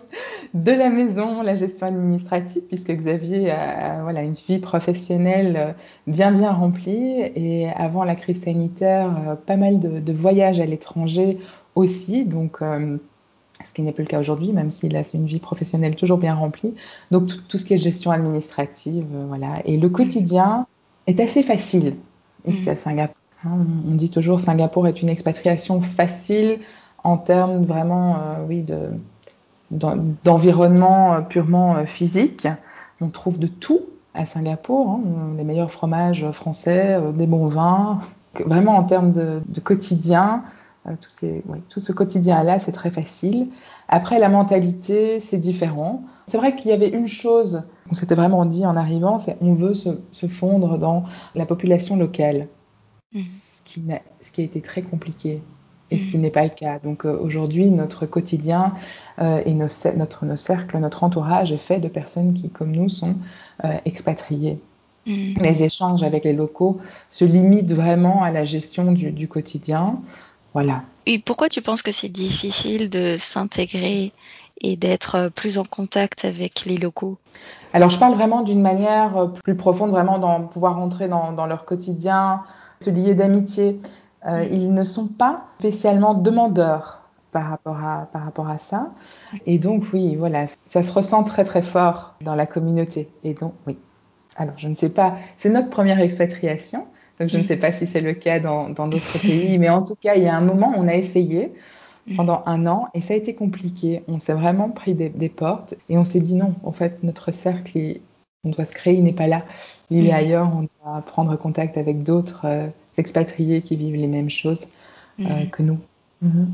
de 0.53 0.71
la 0.71 0.89
maison, 0.89 1.41
la 1.41 1.55
gestion 1.55 1.87
administrative, 1.87 2.63
puisque 2.67 2.91
Xavier 2.91 3.51
a, 3.51 3.97
a 3.97 4.03
voilà, 4.03 4.23
une 4.23 4.33
vie 4.33 4.59
professionnelle 4.59 5.55
euh, 5.57 5.73
bien 6.07 6.31
bien 6.31 6.51
remplie. 6.51 7.21
Et 7.35 7.67
avant 7.75 8.05
la 8.05 8.15
crise 8.15 8.43
sanitaire, 8.43 9.13
euh, 9.27 9.35
pas 9.35 9.57
mal 9.57 9.79
de, 9.79 9.99
de 9.99 10.13
voyages 10.13 10.61
à 10.61 10.65
l'étranger 10.65 11.39
aussi. 11.75 12.25
Donc, 12.25 12.61
euh, 12.61 12.97
ce 13.65 13.73
qui 13.73 13.81
n'est 13.81 13.91
plus 13.91 14.03
le 14.03 14.09
cas 14.09 14.19
aujourd'hui, 14.19 14.53
même 14.53 14.71
si 14.71 14.89
là 14.89 15.03
c'est 15.03 15.17
une 15.17 15.25
vie 15.25 15.39
professionnelle 15.39 15.95
toujours 15.95 16.17
bien 16.17 16.33
remplie. 16.33 16.75
Donc 17.11 17.27
tout, 17.27 17.37
tout 17.47 17.57
ce 17.57 17.65
qui 17.65 17.73
est 17.73 17.77
gestion 17.77 18.11
administrative, 18.11 19.05
euh, 19.13 19.25
voilà. 19.27 19.61
Et 19.65 19.77
le 19.77 19.89
quotidien 19.89 20.67
est 21.09 21.19
assez 21.19 21.43
facile 21.43 21.95
ici 22.45 22.69
mmh. 22.69 22.71
à 22.71 22.75
Singapour. 22.75 23.23
Hein, 23.45 23.57
on 23.89 23.95
dit 23.95 24.09
toujours 24.09 24.39
Singapour 24.39 24.87
est 24.87 25.01
une 25.01 25.09
expatriation 25.09 25.81
facile 25.81 26.59
en 27.03 27.17
termes 27.17 27.63
vraiment, 27.63 28.15
euh, 28.15 28.45
oui, 28.47 28.61
de 28.61 28.89
d'environnement 29.71 31.13
euh, 31.13 31.21
purement 31.21 31.75
euh, 31.75 31.85
physique. 31.85 32.47
On 33.01 33.09
trouve 33.09 33.37
de 33.37 33.45
tout 33.45 33.81
à 34.15 34.25
Singapour, 34.25 34.89
hein, 34.89 35.01
les 35.37 35.43
meilleurs 35.43 35.71
fromages 35.71 36.29
français, 36.31 36.99
des 37.13 37.27
bons 37.27 37.47
vins. 37.47 38.01
Vraiment 38.45 38.77
en 38.77 38.83
termes 38.83 39.11
de, 39.11 39.41
de 39.47 39.59
quotidien, 39.59 40.43
tout, 40.95 41.09
ces, 41.09 41.43
tout 41.69 41.79
ce 41.79 41.91
quotidien-là, 41.91 42.59
c'est 42.59 42.71
très 42.71 42.91
facile. 42.91 43.47
Après, 43.87 44.19
la 44.19 44.29
mentalité, 44.29 45.19
c'est 45.19 45.37
différent. 45.37 46.03
C'est 46.27 46.37
vrai 46.37 46.55
qu'il 46.55 46.69
y 46.69 46.73
avait 46.73 46.89
une 46.89 47.07
chose 47.07 47.63
qu'on 47.87 47.95
s'était 47.95 48.15
vraiment 48.15 48.45
dit 48.45 48.65
en 48.65 48.75
arrivant, 48.75 49.19
c'est 49.19 49.37
on 49.41 49.55
veut 49.55 49.73
se, 49.73 49.89
se, 50.11 50.27
fondre 50.27 50.77
dans 50.77 51.03
la 51.33 51.45
population 51.45 51.97
locale, 51.97 52.47
mmh. 53.13 53.23
ce, 53.23 53.63
qui 53.63 53.83
ce 54.21 54.31
qui 54.31 54.41
a 54.41 54.43
été 54.43 54.61
très 54.61 54.83
compliqué 54.83 55.41
et 55.91 55.97
ce 55.97 56.07
qui 56.07 56.17
mmh. 56.17 56.21
n'est 56.21 56.29
pas 56.29 56.43
le 56.43 56.49
cas. 56.49 56.79
Donc 56.79 57.05
euh, 57.05 57.17
aujourd'hui, 57.19 57.69
notre 57.71 58.05
quotidien 58.05 58.73
euh, 59.19 59.41
et 59.45 59.53
nos, 59.53 59.67
notre, 59.95 60.25
nos 60.25 60.35
cercles, 60.35 60.77
notre 60.77 61.03
entourage 61.03 61.51
est 61.51 61.57
fait 61.57 61.79
de 61.79 61.87
personnes 61.87 62.33
qui, 62.33 62.49
comme 62.49 62.71
nous, 62.71 62.89
sont 62.89 63.15
euh, 63.65 63.73
expatriées. 63.85 64.59
Mmh. 65.07 65.33
Les 65.41 65.63
échanges 65.63 66.03
avec 66.03 66.25
les 66.25 66.33
locaux 66.33 66.79
se 67.09 67.25
limitent 67.25 67.73
vraiment 67.73 68.21
à 68.21 68.31
la 68.31 68.43
gestion 68.43 68.91
du, 68.91 69.11
du 69.11 69.27
quotidien. 69.27 69.99
Voilà. 70.53 70.81
Et 71.05 71.19
pourquoi 71.19 71.49
tu 71.49 71.61
penses 71.61 71.81
que 71.81 71.91
c'est 71.91 72.09
difficile 72.09 72.89
de 72.89 73.17
s'intégrer 73.17 74.11
et 74.61 74.75
d'être 74.75 75.29
plus 75.35 75.57
en 75.57 75.63
contact 75.63 76.25
avec 76.25 76.65
les 76.65 76.77
locaux? 76.77 77.17
Alors, 77.73 77.89
je 77.89 77.99
parle 77.99 78.13
vraiment 78.13 78.41
d'une 78.41 78.61
manière 78.61 79.31
plus 79.43 79.55
profonde, 79.55 79.91
vraiment 79.91 80.19
dans 80.19 80.41
pouvoir 80.41 80.75
rentrer 80.75 81.07
dans, 81.07 81.31
dans 81.31 81.45
leur 81.45 81.65
quotidien, 81.65 82.41
se 82.81 82.89
lier 82.89 83.15
d'amitié. 83.15 83.79
Euh, 84.27 84.45
ils 84.51 84.73
ne 84.73 84.83
sont 84.83 85.07
pas 85.07 85.45
spécialement 85.59 86.13
demandeurs 86.13 87.01
par 87.31 87.49
rapport 87.49 87.77
à, 87.77 88.07
par 88.11 88.23
rapport 88.23 88.49
à 88.49 88.57
ça. 88.57 88.89
Et 89.45 89.59
donc, 89.59 89.85
oui, 89.93 90.15
voilà, 90.15 90.45
ça 90.67 90.83
se 90.83 90.91
ressent 90.91 91.23
très, 91.23 91.43
très 91.43 91.61
fort 91.61 92.15
dans 92.21 92.35
la 92.35 92.45
communauté. 92.45 93.09
Et 93.23 93.33
donc, 93.33 93.53
oui. 93.67 93.77
Alors, 94.35 94.55
je 94.57 94.67
ne 94.67 94.75
sais 94.75 94.89
pas, 94.89 95.15
c'est 95.37 95.49
notre 95.49 95.69
première 95.69 95.99
expatriation. 95.99 96.87
Donc, 97.19 97.29
je 97.29 97.37
ne 97.37 97.43
sais 97.43 97.57
pas 97.57 97.71
si 97.71 97.85
c'est 97.85 98.01
le 98.01 98.13
cas 98.13 98.39
dans 98.39 98.69
d'autres 98.69 99.19
pays, 99.21 99.57
mais 99.57 99.69
en 99.69 99.83
tout 99.83 99.95
cas, 99.95 100.15
il 100.15 100.23
y 100.23 100.27
a 100.27 100.35
un 100.35 100.41
moment, 100.41 100.73
on 100.75 100.87
a 100.87 100.95
essayé 100.95 101.51
pendant 102.15 102.43
un 102.45 102.65
an 102.65 102.87
et 102.93 103.01
ça 103.01 103.13
a 103.13 103.17
été 103.17 103.35
compliqué. 103.35 104.01
On 104.07 104.19
s'est 104.19 104.33
vraiment 104.33 104.69
pris 104.69 104.93
des, 104.93 105.09
des, 105.09 105.29
portes 105.29 105.75
et 105.89 105.97
on 105.97 106.05
s'est 106.05 106.21
dit 106.21 106.33
non, 106.33 106.55
en 106.63 106.71
fait, 106.71 107.03
notre 107.03 107.31
cercle, 107.31 107.77
il, 107.77 108.01
on 108.43 108.49
doit 108.49 108.65
se 108.65 108.73
créer, 108.73 108.95
il 108.95 109.03
n'est 109.03 109.13
pas 109.13 109.27
là. 109.27 109.45
Il 109.89 110.07
est 110.07 110.13
ailleurs, 110.13 110.51
on 110.55 110.61
doit 110.61 111.01
prendre 111.01 111.35
contact 111.35 111.77
avec 111.77 112.03
d'autres 112.03 112.45
euh, 112.45 112.67
expatriés 112.97 113.61
qui 113.61 113.75
vivent 113.75 113.95
les 113.95 114.07
mêmes 114.07 114.29
choses 114.29 114.67
euh, 115.19 115.45
que 115.45 115.61
nous. 115.61 115.79
Mhm. 116.21 116.47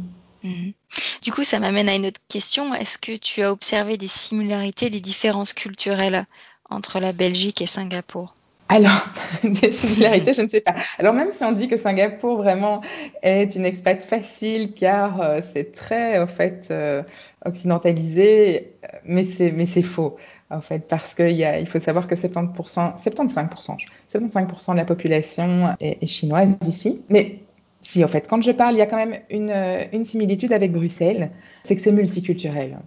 Du 1.23 1.31
coup, 1.31 1.43
ça 1.43 1.59
m'amène 1.59 1.89
à 1.89 1.95
une 1.95 2.05
autre 2.05 2.21
question. 2.29 2.75
Est-ce 2.75 2.97
que 2.97 3.15
tu 3.15 3.41
as 3.41 3.51
observé 3.51 3.97
des 3.97 4.07
similarités, 4.07 4.89
des 4.89 5.01
différences 5.01 5.53
culturelles 5.53 6.27
entre 6.69 6.99
la 6.99 7.13
Belgique 7.13 7.61
et 7.61 7.67
Singapour? 7.67 8.34
Alors, 8.67 9.07
des 9.43 9.71
similarités, 9.71 10.33
je 10.33 10.41
ne 10.41 10.47
sais 10.47 10.61
pas. 10.61 10.73
Alors 10.97 11.13
même 11.13 11.31
si 11.31 11.43
on 11.43 11.51
dit 11.51 11.67
que 11.67 11.77
Singapour 11.77 12.37
vraiment 12.37 12.81
est 13.21 13.55
une 13.55 13.63
expat 13.65 14.01
facile 14.01 14.73
car 14.73 15.21
euh, 15.21 15.41
c'est 15.53 15.71
très 15.71 16.17
en 16.19 16.25
fait 16.25 16.69
euh, 16.71 17.03
occidentalisé, 17.45 18.73
mais 19.05 19.23
c'est 19.23 19.51
mais 19.51 19.67
c'est 19.67 19.83
faux 19.83 20.15
en 20.49 20.61
fait 20.61 20.87
parce 20.87 21.13
qu'il 21.13 21.35
y 21.35 21.45
a 21.45 21.59
il 21.59 21.67
faut 21.67 21.79
savoir 21.79 22.07
que 22.07 22.15
70%, 22.15 22.97
75%, 22.97 23.77
75% 24.11 24.71
de 24.71 24.77
la 24.77 24.85
population 24.85 25.75
est, 25.79 26.05
chinoise 26.07 26.57
ici. 26.67 27.03
Mais 27.09 27.39
si 27.81 28.03
en 28.03 28.07
fait 28.07 28.27
quand 28.27 28.41
je 28.41 28.51
parle, 28.51 28.73
il 28.73 28.79
y 28.79 28.81
a 28.81 28.87
quand 28.87 28.97
même 28.97 29.19
une 29.29 29.53
une 29.93 30.05
similitude 30.05 30.53
avec 30.53 30.71
Bruxelles, 30.71 31.29
c'est 31.63 31.75
que 31.75 31.81
c'est 31.81 31.91
multiculturel. 31.91 32.79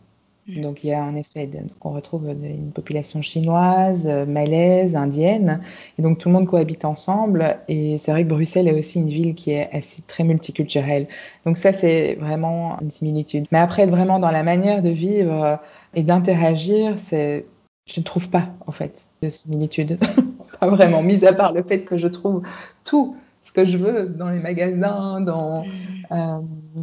Mm. 0.48 0.60
Donc 0.62 0.84
il 0.84 0.88
y 0.88 0.92
a 0.92 1.02
en 1.02 1.14
effet, 1.14 1.46
de, 1.46 1.58
on 1.80 1.90
retrouve 1.90 2.28
une 2.28 2.72
population 2.72 3.22
chinoise, 3.22 4.06
euh, 4.06 4.26
malaise, 4.26 4.96
indienne, 4.96 5.60
et 5.98 6.02
donc 6.02 6.18
tout 6.18 6.28
le 6.28 6.34
monde 6.34 6.46
cohabite 6.46 6.84
ensemble. 6.84 7.58
Et 7.68 7.98
c'est 7.98 8.10
vrai 8.10 8.24
que 8.24 8.28
Bruxelles 8.28 8.68
est 8.68 8.76
aussi 8.76 8.98
une 8.98 9.08
ville 9.08 9.34
qui 9.34 9.52
est 9.52 9.68
assez 9.72 10.02
très 10.02 10.24
multiculturelle. 10.24 11.06
Donc 11.44 11.56
ça 11.56 11.72
c'est 11.72 12.14
vraiment 12.16 12.78
une 12.80 12.90
similitude. 12.90 13.46
Mais 13.52 13.58
après 13.58 13.86
vraiment 13.86 14.18
dans 14.18 14.30
la 14.30 14.42
manière 14.42 14.82
de 14.82 14.90
vivre 14.90 15.60
et 15.94 16.02
d'interagir, 16.02 16.98
c'est 16.98 17.46
je 17.86 18.00
ne 18.00 18.04
trouve 18.04 18.28
pas 18.28 18.48
en 18.66 18.72
fait 18.72 19.06
de 19.22 19.28
similitude. 19.28 19.98
pas 20.60 20.68
vraiment, 20.68 21.02
mis 21.02 21.24
à 21.24 21.32
part 21.32 21.52
le 21.52 21.62
fait 21.62 21.82
que 21.82 21.96
je 21.98 22.08
trouve 22.08 22.42
tout 22.84 23.16
ce 23.48 23.52
que 23.54 23.64
je 23.64 23.78
veux 23.78 24.06
dans 24.06 24.28
les 24.28 24.40
magasins, 24.40 25.20
dans, 25.20 25.64
mm. 25.64 25.68
euh, 26.12 26.40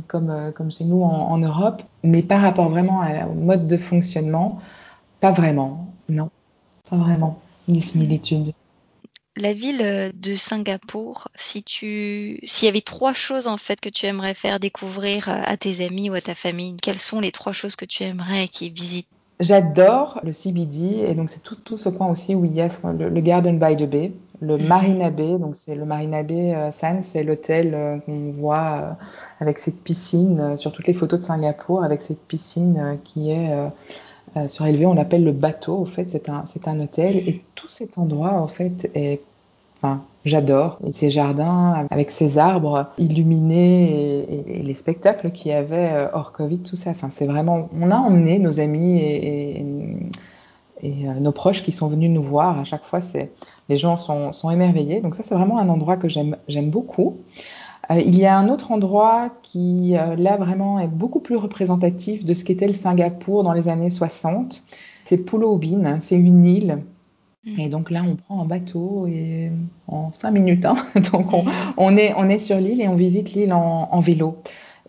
comme, 0.08 0.30
euh, 0.30 0.52
comme 0.52 0.72
chez 0.72 0.84
nous 0.84 1.04
en, 1.04 1.30
en, 1.30 1.38
Europe. 1.38 1.84
Mais 2.04 2.24
par 2.24 2.42
rapport 2.42 2.70
vraiment 2.70 3.02
à, 3.02 3.28
au 3.28 3.34
mode 3.34 3.68
de 3.68 3.78
fonctionnement, 3.78 4.60
pas 5.20 5.32
vraiment. 5.32 5.94
Non, 6.10 6.32
pas 6.90 6.98
vraiment. 6.98 7.40
Des 7.68 7.82
similitudes. 7.82 8.52
La 9.38 9.54
ville 9.54 10.14
de 10.14 10.36
Singapour, 10.36 11.28
si 11.36 11.62
tu, 11.62 12.40
s'il 12.44 12.68
y 12.68 12.70
avait 12.70 12.82
trois 12.82 13.14
choses 13.14 13.48
en 13.48 13.58
fait 13.58 13.82
que 13.82 13.90
tu 13.90 14.06
aimerais 14.06 14.34
faire 14.34 14.60
découvrir 14.60 15.28
à 15.28 15.58
tes 15.58 15.86
amis 15.86 16.10
ou 16.10 16.14
à 16.14 16.22
ta 16.22 16.36
famille, 16.36 16.78
quelles 16.82 17.00
sont 17.00 17.20
les 17.20 17.32
trois 17.32 17.52
choses 17.52 17.76
que 17.76 17.86
tu 17.86 18.04
aimerais 18.04 18.48
qu'ils 18.48 18.72
visitent? 18.72 19.10
J'adore 19.42 20.22
le 20.24 20.32
CBD 20.32 21.06
et 21.10 21.16
donc 21.16 21.30
c'est 21.30 21.44
tout, 21.44 21.56
tout, 21.56 21.78
ce 21.78 21.90
coin 21.90 22.08
aussi 22.08 22.34
où 22.34 22.46
il 22.46 22.54
y 22.54 22.62
a 22.62 22.70
le, 22.98 23.10
le 23.10 23.22
Garden 23.22 23.60
by 23.60 23.76
the 23.76 23.90
Bay, 23.90 24.14
le 24.42 24.58
mm. 24.58 24.68
Marina 24.68 25.10
Bay, 25.10 25.38
donc 25.38 25.56
c'est 25.56 25.76
le 25.76 25.86
Marina 25.86 26.24
Bay 26.24 26.54
euh, 26.56 26.72
Sands, 26.72 27.02
c'est 27.02 27.24
l'hôtel 27.24 27.74
euh, 27.74 27.98
qu'on 28.00 28.32
voit 28.32 28.80
euh, 28.82 28.92
avec 29.40 29.60
cette 29.60 29.82
piscine 29.82 30.58
sur 30.58 30.72
toutes 30.72 30.88
les 30.88 30.94
photos 30.94 31.20
de 31.20 31.26
Singapour, 31.26 31.84
avec 31.84 32.02
cette 32.02 32.22
piscine 32.22 32.98
qui 33.04 33.32
est 33.32 33.50
surélevée, 34.48 34.86
on 34.86 34.94
l'appelle 34.94 35.24
le 35.24 35.32
bateau, 35.32 35.78
au 35.78 35.86
fait 35.86 36.10
c'est 36.10 36.30
un, 36.30 36.44
c'est 36.46 36.68
un 36.68 36.80
hôtel 36.80 37.18
et 37.18 37.42
tout 37.56 37.70
cet 37.70 37.98
endroit 37.98 38.34
en 38.34 38.48
fait 38.48 38.90
est 38.94 39.22
Enfin, 39.78 40.06
j'adore. 40.24 40.80
Et 40.88 40.94
ces 40.94 41.10
jardins 41.10 41.86
avec 41.92 42.10
ces 42.10 42.38
arbres 42.38 42.88
illuminés 42.98 44.24
et, 44.24 44.36
et, 44.36 44.60
et 44.60 44.64
les 44.64 44.74
spectacles 44.74 45.32
qu'il 45.32 45.52
y 45.52 45.54
avait 45.54 46.08
hors 46.14 46.32
Covid, 46.32 46.60
tout 46.60 46.78
ça. 46.78 46.92
Enfin, 46.92 47.10
c'est 47.12 47.28
vraiment. 47.28 47.68
On 47.78 47.92
a 47.92 47.98
emmené 47.98 48.40
nos 48.40 48.62
amis 48.62 49.00
et, 49.00 49.60
et, 49.60 49.66
et, 50.86 51.08
euh, 51.08 51.14
nos 51.20 51.32
proches 51.32 51.64
qui 51.64 51.72
sont 51.72 51.88
venus 51.88 52.10
nous 52.10 52.24
voir. 52.24 52.60
À 52.60 52.64
chaque 52.64 52.84
fois, 52.84 53.02
c'est 53.02 53.32
les 53.70 53.78
gens 53.78 53.98
sont, 53.98 54.32
sont 54.32 54.50
émerveillés. 54.50 55.02
Donc 55.02 55.16
ça, 55.16 55.24
c'est 55.24 55.36
vraiment 55.36 55.58
un 55.58 55.70
endroit 55.70 55.98
que 55.98 56.08
j'aime 56.10 56.70
beaucoup. 56.70 57.18
Euh, 57.92 58.00
il 58.00 58.18
y 58.18 58.26
a 58.26 58.38
un 58.38 58.50
autre 58.50 58.72
endroit 58.72 59.32
qui, 59.44 59.98
euh, 59.98 60.16
là, 60.16 60.38
vraiment 60.38 60.80
est 60.80 60.88
beaucoup 60.88 61.20
plus 61.20 61.36
représentatif 61.36 62.26
de 62.26 62.34
ce 62.34 62.44
qu'était 62.44 62.68
le 62.68 62.74
Singapour 62.74 63.44
dans 63.44 63.54
les 63.54 63.68
années 63.68 63.90
60. 63.90 64.64
C'est 65.06 65.18
Pulau 65.18 65.56
Ubin. 65.58 66.00
C'est 66.02 66.18
une 66.18 66.46
île 66.46 66.84
Mm. 67.46 67.60
Et 67.60 67.70
donc 67.70 67.92
là, 67.92 68.04
on 68.08 68.16
prend 68.16 68.42
un 68.42 68.46
bateau 68.46 69.06
et 69.08 69.52
en 69.88 70.12
cinq 70.12 70.32
minutes, 70.32 70.66
hein, 70.66 70.76
donc 71.12 71.32
on, 71.34 71.46
on, 71.78 71.96
est, 71.98 72.14
on 72.18 72.28
est 72.28 72.40
sur 72.40 72.58
l'île 72.58 72.82
et 72.82 72.88
on 72.88 72.96
visite 72.96 73.34
l'île 73.34 73.54
en, 73.54 73.90
en, 73.92 74.00
vélo. 74.00 74.38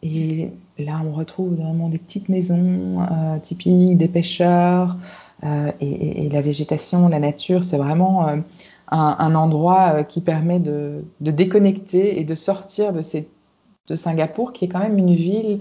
Et 0.03 0.51
là, 0.79 1.03
on 1.05 1.13
retrouve 1.13 1.55
vraiment 1.55 1.89
des 1.89 1.99
petites 1.99 2.29
maisons 2.29 3.01
euh, 3.01 3.39
typiques 3.39 3.97
des 3.97 4.09
pêcheurs 4.09 4.97
euh, 5.45 5.73
et, 5.81 6.29
la 6.31 6.41
végétation, 6.41 7.09
la 7.09 7.19
nature, 7.19 7.65
c'est 7.65 7.77
vraiment 7.77 8.27
euh, 8.27 8.37
un, 8.91 9.17
un, 9.19 9.35
endroit 9.35 9.93
euh, 9.95 10.03
qui 10.03 10.21
permet 10.21 10.61
de, 10.61 11.05
de, 11.21 11.31
déconnecter 11.31 12.19
et 12.19 12.25
de 12.25 12.35
sortir 12.35 12.93
de, 12.93 13.03
ces, 13.03 13.29
de 13.89 13.97
Singapour, 13.97 14.53
qui 14.53 14.65
est 14.65 14.69
quand 14.69 14.81
même 14.81 14.99
une 14.99 15.15
ville, 15.15 15.61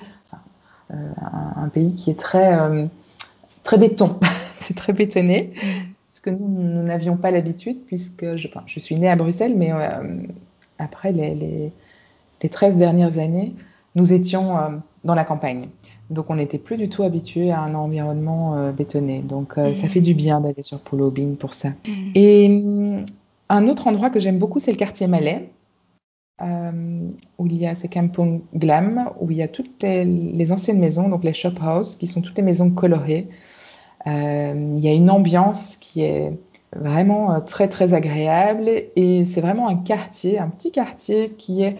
un, 0.89 1.63
un, 1.63 1.69
pays 1.69 1.95
qui 1.95 2.11
est 2.11 2.19
très, 2.19 2.87
très 3.63 3.77
béton, 3.77 4.19
c'est 4.57 4.75
très 4.75 4.93
bétonné. 4.93 5.53
Mm 5.55 5.91
que 6.25 6.31
nous, 6.31 6.47
nous 6.47 6.81
n'avions 6.81 7.17
pas 7.17 7.29
l'habitude, 7.29 7.85
puisque 7.85 8.35
je, 8.35 8.47
enfin, 8.47 8.63
je, 8.65 8.79
suis 8.79 8.95
née 8.95 9.07
à 9.07 9.15
Bruxelles, 9.15 9.53
mais 9.55 9.71
après 10.79 11.11
les, 11.11 11.35
les, 11.35 11.71
les, 12.41 12.49
13 12.49 12.77
dernières 12.77 13.19
années, 13.19 13.53
nous 13.93 14.11
étions 14.11 14.81
dans 15.03 15.13
la 15.13 15.23
campagne. 15.23 15.69
Donc 16.09 16.29
on 16.29 16.35
n'était 16.35 16.57
plus 16.57 16.77
du 16.77 16.89
tout 16.89 17.03
habitué 17.03 17.51
à 17.51 17.61
un 17.61 17.73
environnement 17.75 18.55
euh, 18.55 18.71
bétonné. 18.71 19.19
Donc 19.19 19.57
mmh. 19.57 19.75
ça 19.75 19.87
fait 19.87 20.01
du 20.01 20.13
bien 20.13 20.41
d'aller 20.41 20.63
sur 20.63 20.79
Pulau 20.79 21.09
Ubin 21.09 21.35
pour 21.37 21.53
ça. 21.53 21.69
Mmh. 21.69 22.11
Et 22.15 23.05
un 23.49 23.67
autre 23.67 23.87
endroit 23.87 24.09
que 24.09 24.19
j'aime 24.19 24.37
beaucoup, 24.37 24.59
c'est 24.59 24.71
le 24.71 24.77
quartier 24.77 25.07
Malais. 25.07 25.49
Euh, 26.41 27.07
où 27.37 27.47
il 27.47 27.55
y 27.55 27.65
a 27.65 27.75
ce 27.75 27.87
Kampong 27.87 28.41
Glam, 28.53 29.09
où 29.21 29.31
il 29.31 29.37
y 29.37 29.41
a 29.41 29.47
toutes 29.47 29.81
les, 29.81 30.03
les, 30.03 30.51
anciennes 30.51 30.79
maisons, 30.79 31.07
donc 31.07 31.23
les 31.23 31.31
shop 31.31 31.53
house, 31.61 31.95
qui 31.95 32.07
sont 32.07 32.19
toutes 32.19 32.35
les 32.35 32.43
maisons 32.43 32.71
colorées, 32.71 33.29
euh, 34.07 34.73
il 34.77 34.83
y 34.83 34.89
a 34.89 34.93
une 34.93 35.09
ambiance 35.09 35.77
qui 35.77 36.01
est 36.01 36.37
vraiment 36.75 37.31
euh, 37.31 37.39
très 37.39 37.69
très 37.69 37.93
agréable 37.93 38.69
et 38.69 39.25
c'est 39.25 39.41
vraiment 39.41 39.67
un 39.67 39.75
quartier, 39.75 40.37
un 40.37 40.49
petit 40.49 40.71
quartier 40.71 41.29
qui 41.37 41.63
est 41.63 41.77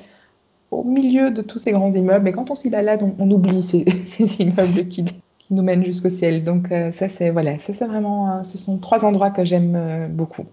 au 0.71 0.83
milieu 0.83 1.31
de 1.31 1.41
tous 1.41 1.59
ces 1.59 1.71
grands 1.71 1.91
immeubles. 1.91 2.27
Et 2.27 2.31
quand 2.31 2.51
on 2.51 2.55
s'y 2.55 2.69
balade, 2.69 3.03
on, 3.03 3.15
on 3.19 3.29
oublie 3.31 3.63
ces, 3.63 3.85
ces 4.05 4.41
immeubles 4.41 4.87
qui, 4.87 5.03
qui, 5.03 5.53
nous 5.53 5.63
mènent 5.63 5.85
jusqu'au 5.85 6.09
ciel. 6.09 6.43
Donc 6.43 6.71
euh, 6.71 6.91
ça 6.91 7.09
c'est 7.09 7.29
voilà, 7.29 7.57
ça 7.57 7.73
c'est 7.73 7.85
vraiment, 7.85 8.37
euh, 8.37 8.43
ce 8.43 8.57
sont 8.57 8.77
trois 8.77 9.05
endroits 9.05 9.29
que 9.29 9.43
j'aime 9.43 9.75
euh, 9.75 10.07
beaucoup. 10.07 10.45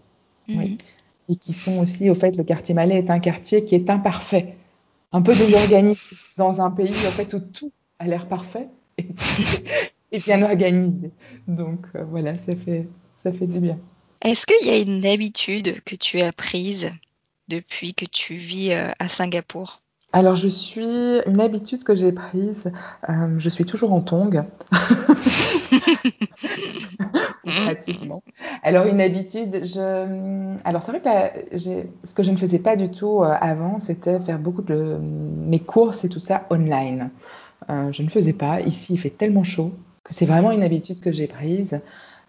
Mm 0.49 0.55
-hmm. 0.55 0.59
oui. 0.59 0.79
Et 1.29 1.37
qui 1.37 1.53
sont 1.53 1.79
aussi, 1.79 2.11
au 2.11 2.15
fait, 2.15 2.37
le 2.37 2.45
quartier 2.45 2.75
Malais 2.75 2.99
est 2.99 3.11
un 3.11 3.21
quartier 3.21 3.65
qui 3.65 3.75
est 3.77 3.89
imparfait, 3.89 4.57
un 5.13 5.23
peu 5.23 5.35
désorganisé 5.35 6.01
dans 6.37 6.61
un 6.61 6.71
pays 6.71 7.07
en 7.09 7.13
fait 7.19 7.33
où 7.35 7.41
tout 7.41 7.73
a 7.99 8.07
l'air 8.07 8.27
parfait. 8.27 8.69
et 10.13 10.19
bien 10.19 10.43
organisé. 10.43 11.11
Donc 11.47 11.81
euh, 11.95 12.05
voilà, 12.05 12.37
ça 12.47 12.55
fait, 12.57 12.87
ça 13.23 13.33
fait 13.33 13.47
du 13.47 13.61
bien. 13.61 13.79
Est-ce 14.21 14.47
qu'il 14.47 14.67
y 14.67 14.71
a 14.71 14.79
une 14.79 15.07
habitude 15.07 15.83
que 15.85 15.97
tu 15.97 16.21
as 16.21 16.33
prise 16.33 16.91
depuis 17.49 17.95
que 17.95 18.05
tu 18.05 18.35
vis 18.35 18.73
à 19.05 19.09
Singapour? 19.09 19.82
Alors, 20.15 20.37
je 20.37 20.49
suis 20.49 21.21
une 21.27 21.41
habitude 21.41 21.85
que 21.85 21.95
j'ai 21.95 22.13
prise. 22.13 22.71
Euh, 23.09 23.35
je 23.39 23.49
suis 23.49 23.65
toujours 23.65 23.95
en 23.95 24.03
tongs. 24.03 24.45
Pratiquement. 27.45 28.23
Alors, 28.63 28.85
une 28.87 29.01
habitude, 29.01 29.65
je... 29.65 30.59
Alors, 30.65 30.83
c'est 30.83 30.93
vrai 30.93 31.01
que 31.01 31.57
ce 32.05 32.15
que 32.15 32.23
je 32.23 32.31
ne 32.31 32.37
faisais 32.37 32.59
pas 32.59 32.77
du 32.77 32.91
tout 32.91 33.23
euh, 33.23 33.35
avant, 33.41 33.81
c'était 33.81 34.21
faire 34.21 34.39
beaucoup 34.39 34.61
de 34.61 34.99
mes 35.01 35.61
courses 35.61 36.05
et 36.05 36.11
tout 36.11 36.21
ça 36.21 36.47
online. 36.51 37.09
Euh, 37.71 37.91
je 37.91 38.03
ne 38.03 38.11
faisais 38.11 38.35
pas. 38.35 38.61
Ici, 38.61 38.93
il 38.93 38.99
fait 38.99 39.11
tellement 39.11 39.45
chaud 39.45 39.73
que 40.05 40.13
c'est 40.13 40.27
vraiment 40.27 40.53
une 40.53 40.63
habitude 40.63 41.01
que 41.01 41.11
j'ai 41.11 41.27
prise. 41.27 41.81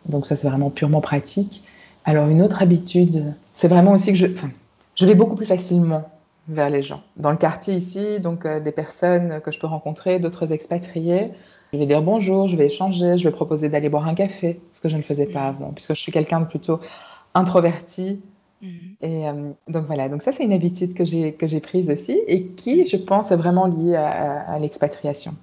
Donc, 0.05 0.25
ça, 0.25 0.37
c'est 0.37 0.47
vraiment 0.47 0.69
purement 0.69 1.01
pratique. 1.01 1.65
Alors, 2.05 2.29
une 2.29 2.41
autre 2.41 2.61
habitude, 2.61 3.33
c'est 3.55 3.67
vraiment 3.67 3.91
aussi 3.91 4.13
que 4.13 4.17
je, 4.17 4.27
enfin, 4.27 4.51
je 4.95 5.05
vais 5.05 5.15
beaucoup 5.15 5.35
plus 5.35 5.45
facilement 5.45 6.05
vers 6.47 6.69
les 6.69 6.81
gens. 6.81 7.01
Dans 7.17 7.31
le 7.31 7.37
quartier 7.37 7.75
ici, 7.75 8.19
donc 8.19 8.45
euh, 8.45 8.59
des 8.59 8.71
personnes 8.71 9.41
que 9.41 9.51
je 9.51 9.59
peux 9.59 9.67
rencontrer, 9.67 10.19
d'autres 10.19 10.51
expatriés, 10.51 11.31
je 11.71 11.77
vais 11.77 11.85
dire 11.85 12.01
bonjour, 12.01 12.47
je 12.47 12.55
vais 12.55 12.67
échanger, 12.67 13.17
je 13.17 13.23
vais 13.23 13.33
proposer 13.33 13.69
d'aller 13.69 13.89
boire 13.89 14.07
un 14.07 14.13
café, 14.13 14.59
ce 14.73 14.81
que 14.81 14.89
je 14.89 14.97
ne 14.97 15.01
faisais 15.01 15.25
pas 15.25 15.47
avant, 15.47 15.71
puisque 15.71 15.95
je 15.95 15.99
suis 15.99 16.11
quelqu'un 16.11 16.41
de 16.41 16.45
plutôt 16.45 16.79
introverti. 17.33 18.21
Mm. 18.61 18.67
Et 19.01 19.27
euh, 19.27 19.51
donc 19.67 19.85
voilà, 19.87 20.09
donc 20.09 20.21
ça 20.21 20.31
c'est 20.31 20.43
une 20.43 20.53
habitude 20.53 20.93
que 20.93 21.05
j'ai 21.05 21.33
que 21.33 21.47
j'ai 21.47 21.59
prise 21.59 21.89
aussi 21.89 22.19
et 22.27 22.45
qui, 22.47 22.85
je 22.85 22.97
pense, 22.97 23.31
est 23.31 23.37
vraiment 23.37 23.65
liée 23.67 23.95
à, 23.95 24.41
à 24.41 24.59
l'expatriation. 24.59 25.35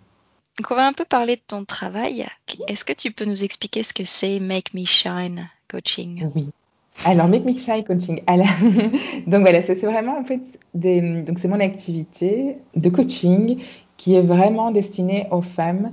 Donc 0.58 0.70
on 0.70 0.74
va 0.74 0.86
un 0.86 0.92
peu 0.92 1.04
parler 1.04 1.36
de 1.36 1.42
ton 1.46 1.64
travail. 1.64 2.26
Est-ce 2.68 2.84
que 2.84 2.92
tu 2.92 3.12
peux 3.12 3.24
nous 3.24 3.44
expliquer 3.44 3.82
ce 3.82 3.94
que 3.94 4.04
c'est 4.04 4.38
Make 4.40 4.74
Me 4.74 4.84
Shine 4.84 5.48
Coaching? 5.68 6.30
Oui. 6.34 6.48
Alors, 7.06 7.28
Make 7.28 7.46
Me 7.46 7.54
Shy 7.54 7.82
Coaching. 7.84 8.20
donc 9.26 9.40
voilà, 9.40 9.62
c'est 9.62 9.74
vraiment 9.74 10.18
en 10.18 10.24
fait 10.24 10.40
donc 10.74 11.38
c'est 11.38 11.48
mon 11.48 11.60
activité 11.60 12.58
de 12.76 12.90
coaching 12.90 13.58
qui 13.96 14.14
est 14.14 14.22
vraiment 14.22 14.70
destinée 14.70 15.26
aux 15.30 15.42
femmes 15.42 15.92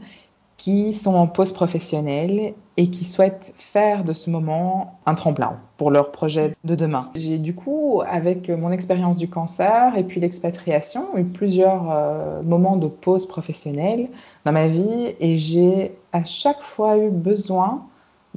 qui 0.58 0.94
sont 0.94 1.14
en 1.14 1.28
pause 1.28 1.54
professionnelle 1.54 2.54
et 2.78 2.90
qui 2.90 3.06
souhaitent 3.06 3.54
faire 3.58 4.04
de 4.04 4.14
ce 4.14 4.30
moment 4.30 5.00
un 5.06 5.14
tremplin 5.14 5.58
pour 5.78 5.92
leur 5.92 6.12
projet 6.12 6.56
de 6.64 6.76
demain. 6.76 7.12
J'ai 7.16 7.38
du 7.38 7.54
coup, 7.54 8.02
avec 8.08 8.50
mon 8.50 8.72
expérience 8.72 9.18
du 9.18 9.30
cancer 9.30 9.96
et 9.96 10.04
puis 10.04 10.20
l'expatriation, 10.20 11.16
eu 11.16 11.26
plusieurs 11.26 11.92
euh, 11.92 12.42
moments 12.42 12.76
de 12.76 12.88
pause 12.88 13.28
professionnelle 13.28 14.10
dans 14.46 14.52
ma 14.52 14.68
vie 14.68 15.16
et 15.20 15.38
j'ai 15.38 15.94
à 16.12 16.24
chaque 16.24 16.62
fois 16.62 16.98
eu 16.98 17.10
besoin 17.10 17.86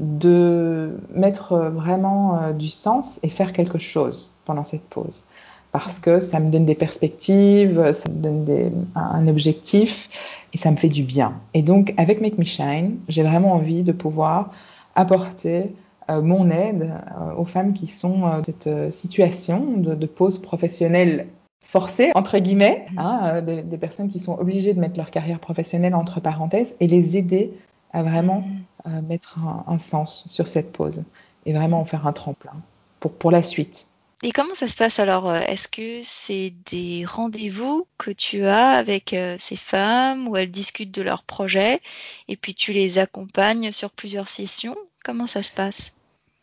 de 0.00 0.98
mettre 1.14 1.56
vraiment 1.58 2.36
euh, 2.36 2.52
du 2.52 2.68
sens 2.68 3.20
et 3.22 3.28
faire 3.28 3.52
quelque 3.52 3.78
chose 3.78 4.30
pendant 4.44 4.64
cette 4.64 4.82
pause. 4.82 5.24
Parce 5.72 6.00
que 6.00 6.18
ça 6.18 6.40
me 6.40 6.50
donne 6.50 6.64
des 6.64 6.74
perspectives, 6.74 7.92
ça 7.92 8.08
me 8.08 8.16
donne 8.22 8.86
un 8.96 9.28
objectif 9.28 10.08
et 10.52 10.58
ça 10.58 10.72
me 10.72 10.76
fait 10.76 10.88
du 10.88 11.04
bien. 11.04 11.34
Et 11.54 11.62
donc, 11.62 11.94
avec 11.96 12.20
Make 12.20 12.38
Me 12.38 12.44
Shine, 12.44 12.96
j'ai 13.08 13.22
vraiment 13.22 13.52
envie 13.52 13.82
de 13.82 13.92
pouvoir 13.92 14.50
apporter 14.96 15.72
euh, 16.10 16.22
mon 16.22 16.50
aide 16.50 16.90
euh, 16.90 17.34
aux 17.36 17.44
femmes 17.44 17.72
qui 17.72 17.86
sont 17.86 18.20
dans 18.20 18.42
cette 18.42 18.92
situation 18.92 19.74
de, 19.76 20.06
pause 20.06 20.40
professionnelle 20.40 21.28
forcée, 21.60 22.10
entre 22.16 22.38
guillemets, 22.38 22.86
hein, 22.96 23.40
des, 23.42 23.78
personnes 23.78 24.08
qui 24.08 24.18
sont 24.18 24.36
obligées 24.40 24.74
de 24.74 24.80
mettre 24.80 24.96
leur 24.96 25.12
carrière 25.12 25.38
professionnelle 25.38 25.94
entre 25.94 26.18
parenthèses 26.18 26.74
et 26.80 26.88
les 26.88 27.16
aider 27.16 27.52
à 27.92 28.02
vraiment 28.02 28.40
mmh 28.40 28.60
mettre 29.02 29.38
un, 29.66 29.76
sens 29.76 30.24
sur 30.26 30.48
cette 30.48 30.72
pause 30.72 31.04
et 31.44 31.52
vraiment 31.52 31.80
en 31.80 31.84
faire 31.84 32.06
un 32.06 32.14
tremplin 32.14 32.54
pour, 32.98 33.12
pour 33.12 33.30
la 33.30 33.42
suite. 33.42 33.90
Et 34.22 34.32
comment 34.32 34.54
ça 34.54 34.68
se 34.68 34.76
passe 34.76 34.98
alors 34.98 35.30
euh, 35.30 35.40
Est-ce 35.40 35.66
que 35.66 36.00
c'est 36.02 36.52
des 36.70 37.06
rendez-vous 37.06 37.86
que 37.96 38.10
tu 38.10 38.44
as 38.44 38.70
avec 38.70 39.14
euh, 39.14 39.36
ces 39.38 39.56
femmes 39.56 40.28
où 40.28 40.36
elles 40.36 40.50
discutent 40.50 40.94
de 40.94 41.00
leurs 41.00 41.22
projets 41.22 41.80
et 42.28 42.36
puis 42.36 42.54
tu 42.54 42.74
les 42.74 42.98
accompagnes 42.98 43.72
sur 43.72 43.90
plusieurs 43.90 44.28
sessions? 44.28 44.76
Comment 45.04 45.26
ça 45.26 45.42
se 45.42 45.52
passe? 45.52 45.92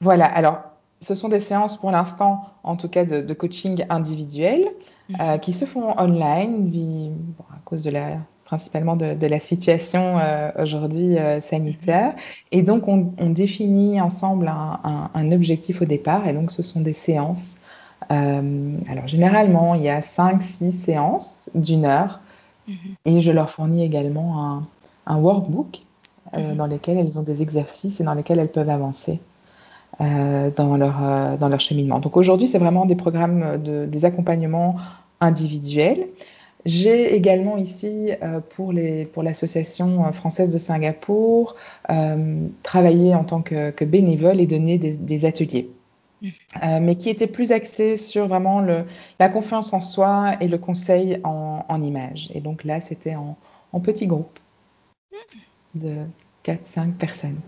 Voilà, 0.02 0.26
alors 0.26 0.60
ce 1.02 1.14
sont 1.14 1.30
des 1.30 1.40
séances 1.40 1.78
pour 1.78 1.92
l'instant, 1.92 2.50
en 2.64 2.78
tout 2.78 2.90
cas 2.90 3.06
de, 3.06 3.34
coaching 3.36 3.86
individuel, 3.90 4.66
mmh. 5.10 5.16
euh, 5.22 5.38
qui 5.38 5.54
se 5.54 5.66
font 5.66 5.94
online 6.00 6.72
bon, 6.72 7.46
à 7.54 7.60
cause 7.64 7.84
de 7.84 7.92
la 7.92 8.18
principalement 8.48 8.96
de, 8.96 9.28
la 9.28 9.40
situation 9.42 10.18
euh, 10.18 10.52
aujourd'hui 10.58 11.18
euh, 11.18 11.42
sanitaire. 11.42 12.16
Et 12.54 12.62
donc, 12.64 12.88
on, 12.88 13.30
définit 13.30 14.00
ensemble 14.00 14.50
un, 14.50 15.32
objectif 15.34 15.82
au 15.82 15.86
départ. 15.86 16.28
Et 16.28 16.34
donc, 16.34 16.52
ce 16.52 16.64
sont 16.64 16.80
des 16.80 16.94
séances. 16.94 17.58
Euh, 18.10 18.78
alors, 18.90 19.06
généralement, 19.06 19.76
il 19.76 19.84
y 19.84 19.90
a 19.90 20.00
5-6 20.00 20.72
séances 20.72 21.50
d'une 21.56 21.86
heure. 21.86 22.22
Mm-hmm. 22.70 22.74
Et 23.06 23.22
je 23.22 23.32
leur 23.34 23.50
fournis 23.50 23.84
également 23.84 24.64
un, 25.06 25.18
workbook 25.18 25.82
mm-hmm. 26.34 26.56
dans 26.56 26.68
lequel 26.68 26.98
elles 26.98 27.20
ont 27.20 27.24
des 27.24 27.42
exercices 27.42 28.00
et 28.00 28.06
dans 28.06 28.14
lesquels 28.14 28.40
elles 28.40 28.52
peuvent 28.52 28.70
avancer. 28.70 29.20
dans, 30.00 30.78
leur, 30.78 31.38
dans 31.38 31.50
leur 31.50 31.60
cheminement. 31.60 32.00
Donc 32.00 32.16
aujourd'hui, 32.16 32.48
c'est 32.48 32.60
vraiment 32.60 32.86
des 32.86 32.96
programmes, 32.96 33.62
de, 33.62 33.86
des 33.86 34.06
accompagnements 34.06 34.76
individuels. 35.20 36.08
J'ai 36.66 37.16
également 37.16 37.58
ici, 37.58 38.12
euh, 38.22 38.42
pour, 38.42 38.74
les, 38.74 39.06
pour 39.06 39.24
l'Association 39.24 40.06
euh, 40.06 40.12
française 40.12 40.50
de 40.50 40.60
Singapour, 40.60 41.56
euh, 41.90 42.48
travaillé 42.64 43.16
en 43.16 43.24
tant 43.24 43.42
que, 43.42 43.72
que, 43.72 43.86
bénévole 43.86 44.42
et 44.42 44.48
donné 44.48 44.78
des, 44.78 44.98
des 44.98 45.26
ateliers. 45.26 45.70
Mmh. 46.22 46.30
Euh, 46.64 46.80
mais 46.82 46.96
qui 46.96 47.10
était 47.10 47.28
plus 47.28 47.52
axé 47.52 47.96
sur 47.96 48.28
vraiment 48.28 48.60
le, 48.60 48.86
la 49.20 49.30
confiance 49.30 49.72
en 49.74 49.80
soi 49.80 50.36
et 50.42 50.48
le 50.48 50.58
conseil 50.58 51.20
en, 51.24 51.64
en 51.68 51.82
images. 51.82 52.32
Et 52.34 52.42
donc 52.42 52.64
là, 52.64 52.82
c'était 52.82 53.16
en, 53.16 53.38
en 53.72 53.80
petit 53.80 54.08
groupe 54.08 54.40
mmh. 55.12 55.80
de 55.80 55.96
4-5 56.44 56.94
personnes. 56.94 57.40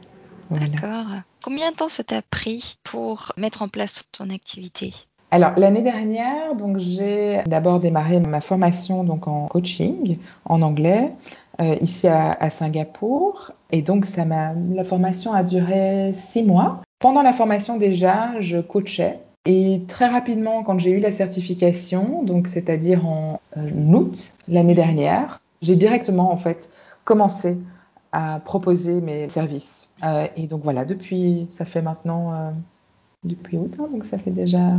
Voilà. 0.49 0.67
D'accord. 0.67 1.21
Combien 1.43 1.71
de 1.71 1.75
temps 1.75 1.89
ça 1.89 2.03
t'a 2.03 2.21
pris 2.21 2.77
pour 2.83 3.33
mettre 3.37 3.61
en 3.61 3.69
place 3.69 4.03
ton 4.11 4.29
activité? 4.29 4.93
Alors 5.31 5.51
l'année 5.57 5.83
dernière, 5.83 6.55
donc 6.55 6.79
j'ai 6.79 7.41
d'abord 7.45 7.79
démarré 7.79 8.19
ma 8.19 8.41
formation 8.41 9.03
donc 9.03 9.27
en 9.27 9.47
coaching 9.47 10.17
en 10.45 10.61
anglais 10.61 11.11
euh, 11.61 11.75
ici 11.81 12.07
à, 12.07 12.31
à, 12.31 12.49
Singapour 12.49 13.51
et 13.71 13.81
donc 13.81 14.05
ça 14.05 14.25
m'a 14.25 14.53
la 14.73 14.83
formation 14.83 15.31
a 15.33 15.43
duré 15.43 16.13
six 16.13 16.43
mois. 16.43 16.81
Pendant 16.99 17.21
la 17.21 17.33
formation 17.33 17.77
déjà, 17.77 18.39
je 18.39 18.57
coachais 18.57 19.19
et 19.45 19.81
très 19.87 20.07
rapidement 20.07 20.63
quand 20.63 20.79
j'ai 20.79 20.91
eu 20.91 20.99
la 20.99 21.11
certification, 21.11 22.23
donc 22.23 22.47
c'est-à-dire 22.47 23.07
en 23.07 23.39
euh, 23.57 23.93
août 23.93 24.33
l'année 24.47 24.75
dernière, 24.75 25.41
j'ai 25.61 25.75
directement 25.75 26.31
en 26.31 26.35
fait 26.35 26.69
commencé 27.03 27.57
à 28.11 28.39
proposer 28.43 29.01
mes 29.01 29.29
services. 29.29 29.89
Euh, 30.03 30.27
et 30.37 30.47
donc 30.47 30.63
voilà, 30.63 30.85
depuis 30.85 31.47
ça 31.49 31.65
fait 31.65 31.81
maintenant 31.81 32.33
euh, 32.33 32.51
depuis 33.23 33.57
août, 33.57 33.75
hein, 33.79 33.87
donc 33.91 34.05
ça 34.05 34.17
fait 34.17 34.31
déjà 34.31 34.73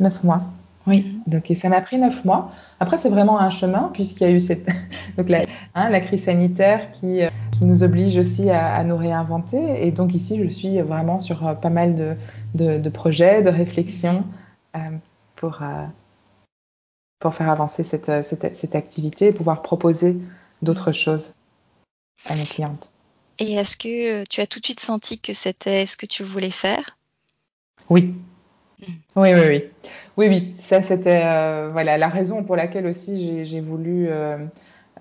Neuf 0.00 0.22
mois. 0.24 0.42
Oui, 0.88 1.20
donc 1.26 1.52
ça 1.54 1.68
m'a 1.68 1.82
pris 1.82 1.98
neuf 1.98 2.24
mois. 2.24 2.50
Après, 2.80 2.98
c'est 2.98 3.10
vraiment 3.10 3.38
un 3.38 3.50
chemin 3.50 3.90
puisqu'il 3.92 4.22
y 4.22 4.26
a 4.26 4.30
eu 4.30 4.40
cette 4.40 4.66
donc 5.18 5.28
la, 5.28 5.42
hein, 5.74 5.90
la 5.90 6.00
crise 6.00 6.24
sanitaire 6.24 6.90
qui, 6.92 7.22
euh, 7.22 7.28
qui, 7.52 7.66
nous 7.66 7.82
oblige 7.82 8.16
aussi 8.16 8.48
à, 8.48 8.74
à, 8.74 8.84
nous 8.84 8.96
réinventer. 8.96 9.86
Et 9.86 9.90
donc 9.90 10.14
ici, 10.14 10.42
je 10.42 10.48
suis 10.48 10.80
vraiment 10.80 11.20
sur 11.20 11.46
euh, 11.46 11.54
pas 11.54 11.68
mal 11.68 11.94
de, 11.94 12.16
de, 12.54 12.78
de 12.78 12.88
projets, 12.88 13.42
de 13.42 13.50
réflexions 13.50 14.24
euh, 14.76 14.78
pour, 15.36 15.60
pour 17.18 17.34
faire 17.34 17.50
avancer 17.50 17.84
cette, 17.84 18.24
cette, 18.24 18.56
cette, 18.56 18.74
activité 18.74 19.26
et 19.26 19.32
pouvoir 19.32 19.60
proposer 19.60 20.16
d'autres 20.62 20.92
choses 20.92 21.32
à 22.24 22.34
mes 22.34 22.44
clientes. 22.44 22.90
Et 23.38 23.52
est-ce 23.52 23.76
que 23.76 24.24
tu 24.24 24.40
as 24.40 24.46
tout 24.46 24.58
de 24.58 24.64
suite 24.64 24.80
senti 24.80 25.20
que 25.20 25.34
c'était 25.34 25.84
ce 25.84 25.98
que 25.98 26.06
tu 26.06 26.22
voulais 26.22 26.50
faire? 26.50 26.96
Oui, 27.90 28.14
oui, 28.80 29.34
oui, 29.34 29.40
oui. 29.48 29.64
Oui, 30.16 30.28
oui. 30.28 30.54
Ça, 30.58 30.82
c'était 30.82 31.22
euh, 31.24 31.70
voilà, 31.72 31.98
la 31.98 32.08
raison 32.08 32.42
pour 32.44 32.56
laquelle 32.56 32.86
aussi 32.86 33.44
j'ai 33.44 33.60
voulu 33.60 34.08
euh, 34.08 34.38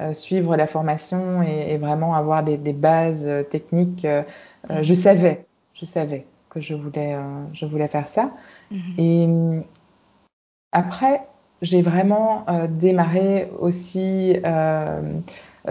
euh, 0.01 0.13
suivre 0.13 0.55
la 0.55 0.67
formation 0.67 1.41
et, 1.43 1.73
et, 1.73 1.77
vraiment 1.77 2.15
avoir 2.15 2.43
des, 2.43 2.57
des 2.57 2.73
bases 2.73 3.29
techniques. 3.49 4.05
Euh, 4.05 4.23
je 4.81 4.93
savais, 4.93 5.45
je 5.73 5.85
savais 5.85 6.25
que 6.49 6.59
je 6.59 6.75
voulais, 6.75 7.15
je 7.53 7.65
voulais 7.65 7.87
faire 7.87 8.07
ça. 8.07 8.31
Mm 8.71 8.77
-hmm. 8.77 9.01
Et 9.01 9.65
après, 10.71 11.21
j'ai 11.61 11.81
vraiment 11.81 12.45
démarré 12.69 13.49
aussi 13.59 14.35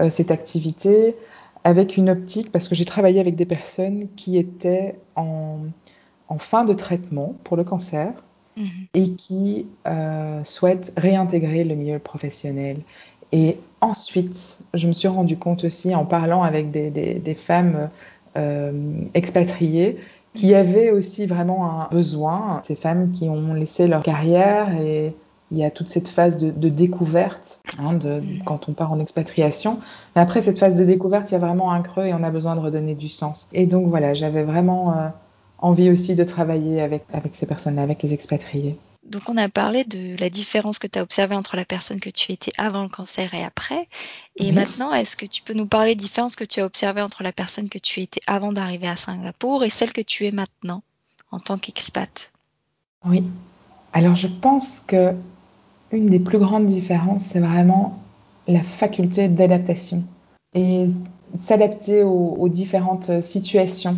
cette 0.09 0.31
activité 0.31 1.15
avec 1.63 1.97
une 1.97 2.09
optique 2.09 2.51
parce 2.51 2.67
que 2.67 2.75
j'ai 2.75 2.85
travaillé 2.85 3.19
avec 3.19 3.35
des 3.35 3.45
personnes 3.45 4.07
qui 4.15 4.37
étaient 4.37 4.95
en 5.15 5.59
en 6.27 6.37
fin 6.37 6.63
de 6.65 6.73
traitement 6.73 7.35
pour 7.43 7.57
le 7.57 7.63
cancer 7.63 8.11
mmh. 8.57 8.65
et 8.93 9.11
qui 9.11 9.65
euh, 9.87 10.43
souhaitent 10.43 10.93
réintégrer 10.97 11.63
le 11.63 11.75
milieu 11.75 11.99
professionnel. 11.99 12.77
Et 13.31 13.57
ensuite, 13.81 14.59
je 14.73 14.87
me 14.87 14.93
suis 14.93 15.07
rendu 15.07 15.37
compte 15.37 15.63
aussi 15.63 15.93
en 15.93 16.05
parlant 16.05 16.43
avec 16.43 16.71
des, 16.71 16.89
des, 16.89 17.15
des 17.15 17.35
femmes 17.35 17.89
euh, 18.37 18.71
expatriées 19.13 19.97
qui 20.33 20.53
avaient 20.53 20.91
aussi 20.91 21.25
vraiment 21.25 21.81
un 21.81 21.87
besoin, 21.89 22.61
ces 22.63 22.75
femmes 22.75 23.11
qui 23.11 23.27
ont 23.27 23.53
laissé 23.53 23.87
leur 23.87 24.03
carrière 24.03 24.79
et 24.79 25.13
il 25.51 25.57
y 25.57 25.63
a 25.63 25.71
toute 25.71 25.89
cette 25.89 26.09
phase 26.09 26.37
de, 26.37 26.51
de 26.51 26.69
découverte 26.69 27.61
hein, 27.79 27.93
de, 27.93 28.19
Mm. 28.19 28.43
quand 28.45 28.69
on 28.69 28.73
part 28.73 28.91
en 28.91 28.99
expatriation. 28.99 29.79
Mais 30.15 30.21
après 30.21 30.41
cette 30.41 30.59
phase 30.59 30.75
de 30.75 30.83
découverte, 30.83 31.29
il 31.31 31.33
y 31.33 31.37
a 31.37 31.39
vraiment 31.39 31.71
un 31.71 31.81
creux 31.81 32.05
et 32.05 32.13
on 32.13 32.23
a 32.23 32.29
besoin 32.29 32.55
de 32.55 32.61
redonner 32.61 32.95
du 32.95 33.07
sens. 33.09 33.49
Et 33.53 33.65
donc 33.65 33.87
voilà, 33.87 34.13
j'avais 34.13 34.43
vraiment 34.43 34.91
euh, 34.91 35.07
envie 35.57 35.89
aussi 35.89 36.15
de 36.15 36.23
travailler 36.23 36.81
avec, 36.81 37.03
avec 37.13 37.35
ces 37.35 37.45
personnes-là, 37.45 37.83
avec 37.83 38.03
les 38.03 38.13
expatriés. 38.13 38.77
Donc 39.05 39.29
on 39.29 39.37
a 39.37 39.47
parlé 39.47 39.85
de 39.85 40.19
la 40.19 40.29
différence 40.29 40.79
que 40.79 40.87
tu 40.87 40.99
as 40.99 41.01
observée 41.01 41.35
entre 41.35 41.55
la 41.55 41.63
personne 41.63 41.99
que 41.99 42.09
tu 42.09 42.33
étais 42.33 42.51
avant 42.57 42.83
le 42.83 42.89
cancer 42.89 43.33
et 43.33 43.43
après. 43.43 43.87
Et 44.35 44.49
Oui. 44.49 44.51
maintenant, 44.51 44.93
est-ce 44.93 45.15
que 45.15 45.25
tu 45.25 45.41
peux 45.41 45.53
nous 45.53 45.65
parler 45.65 45.95
des 45.95 46.01
différences 46.01 46.35
que 46.35 46.43
tu 46.43 46.59
as 46.59 46.65
observées 46.65 47.01
entre 47.01 47.23
la 47.23 47.31
personne 47.31 47.69
que 47.69 47.77
tu 47.77 48.01
étais 48.01 48.19
avant 48.27 48.51
d'arriver 48.51 48.87
à 48.87 48.97
Singapour 48.97 49.63
et 49.63 49.69
celle 49.69 49.93
que 49.93 50.01
tu 50.01 50.25
es 50.25 50.31
maintenant 50.31 50.83
en 51.31 51.39
tant 51.39 51.57
qu'expat? 51.57 52.31
Oui. 53.05 53.23
Alors 53.93 54.15
je 54.15 54.27
pense 54.27 54.81
que 54.85 55.13
une 55.91 56.07
des 56.07 56.19
plus 56.19 56.37
grandes 56.37 56.65
différences, 56.65 57.23
c'est 57.23 57.39
vraiment 57.39 57.97
la 58.47 58.61
faculté 58.61 59.29
d'adaptation 59.29 60.03
et 60.53 60.87
s'adapter 61.39 62.03
aux, 62.03 62.35
aux 62.37 62.49
différentes 62.49 63.21
situations. 63.21 63.97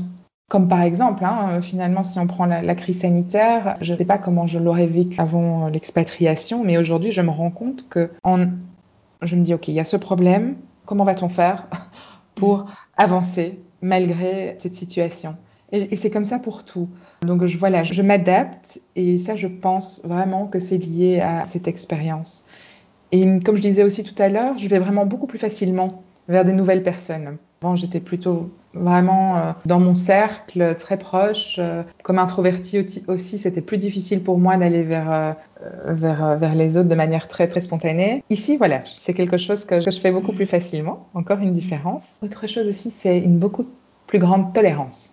Comme 0.49 0.67
par 0.67 0.81
exemple, 0.81 1.23
hein, 1.23 1.47
euh, 1.51 1.61
finalement, 1.61 2.01
si 2.01 2.17
on 2.17 2.25
prend 2.25 2.47
la, 2.47 2.75
crise 2.75 3.01
sanitaire, 3.01 3.77
je 3.81 3.93
ne 3.93 3.97
sais 3.99 4.05
pas 4.05 4.17
comment 4.17 4.47
je 4.47 4.57
l'aurais 4.57 4.87
vécu 4.87 5.21
avant 5.21 5.67
euh, 5.67 5.69
l'expatriation, 5.69 6.63
mais 6.63 6.79
aujourd'hui, 6.79 7.11
je 7.11 7.21
me 7.21 7.29
rends 7.29 7.51
compte 7.51 7.87
que 7.87 8.09
en, 8.23 8.47
je 9.21 9.35
me 9.35 9.43
dis, 9.43 9.53
OK, 9.53 9.67
il 9.67 9.75
y 9.75 9.79
a 9.79 9.85
ce 9.85 9.95
problème, 9.95 10.55
comment 10.85 11.03
va-t-on 11.03 11.29
faire 11.29 11.67
pour 12.35 12.65
avancer 12.97 13.59
malgré 13.83 14.55
cette 14.57 14.75
situation? 14.75 15.37
Et, 15.71 15.93
et 15.93 15.97
c'est 15.97 16.09
comme 16.09 16.25
ça 16.25 16.39
pour 16.39 16.65
tout. 16.65 16.89
Donc 17.21 17.45
je, 17.45 17.55
voilà, 17.55 17.83
je 17.83 18.01
m'adapte 18.01 18.81
et 18.95 19.19
ça, 19.19 19.35
je 19.35 19.47
pense 19.47 20.01
vraiment 20.03 20.47
que 20.47 20.59
c'est 20.59 20.79
lié 20.79 21.19
à 21.19 21.45
cette 21.45 21.67
expérience. 21.67 22.45
Et 23.11 23.39
comme 23.41 23.55
je 23.55 23.61
disais 23.61 23.83
aussi 23.83 24.03
tout 24.03 24.19
à 24.19 24.29
l'heure, 24.29 24.57
je 24.57 24.67
vais 24.67 24.79
vraiment 24.79 25.05
beaucoup 25.05 25.27
plus 25.27 25.39
facilement 25.39 26.01
vers 26.27 26.43
des 26.43 26.53
nouvelles 26.53 26.83
personnes. 26.83 27.37
Avant, 27.61 27.75
j'étais 27.75 27.99
plutôt 27.99 28.49
vraiment 28.73 29.37
euh, 29.37 29.51
dans 29.65 29.79
mon 29.79 29.95
cercle 29.95 30.75
très 30.75 30.97
proche. 30.97 31.55
Euh, 31.59 31.83
comme 32.03 32.19
introvertie 32.19 32.85
aussi, 33.07 33.37
c'était 33.37 33.61
plus 33.61 33.77
difficile 33.77 34.23
pour 34.23 34.37
moi 34.37 34.57
d'aller 34.57 34.83
vers, 34.83 35.11
euh, 35.11 35.33
vers, 35.87 36.37
vers 36.37 36.55
les 36.55 36.77
autres 36.77 36.89
de 36.89 36.95
manière 36.95 37.27
très, 37.27 37.47
très 37.47 37.61
spontanée. 37.61 38.23
Ici, 38.29 38.57
voilà, 38.57 38.83
c'est 38.93 39.13
quelque 39.13 39.37
chose 39.37 39.65
que, 39.65 39.79
je 39.79 39.89
fais 39.99 40.11
beaucoup 40.11 40.33
plus 40.33 40.45
facilement. 40.45 41.07
Encore 41.13 41.39
une 41.39 41.53
différence. 41.53 42.05
Autre 42.21 42.47
chose 42.47 42.67
aussi, 42.67 42.91
c'est 42.91 43.17
une 43.19 43.39
beaucoup 43.39 43.67
plus 44.07 44.19
grande 44.19 44.53
tolérance 44.53 45.11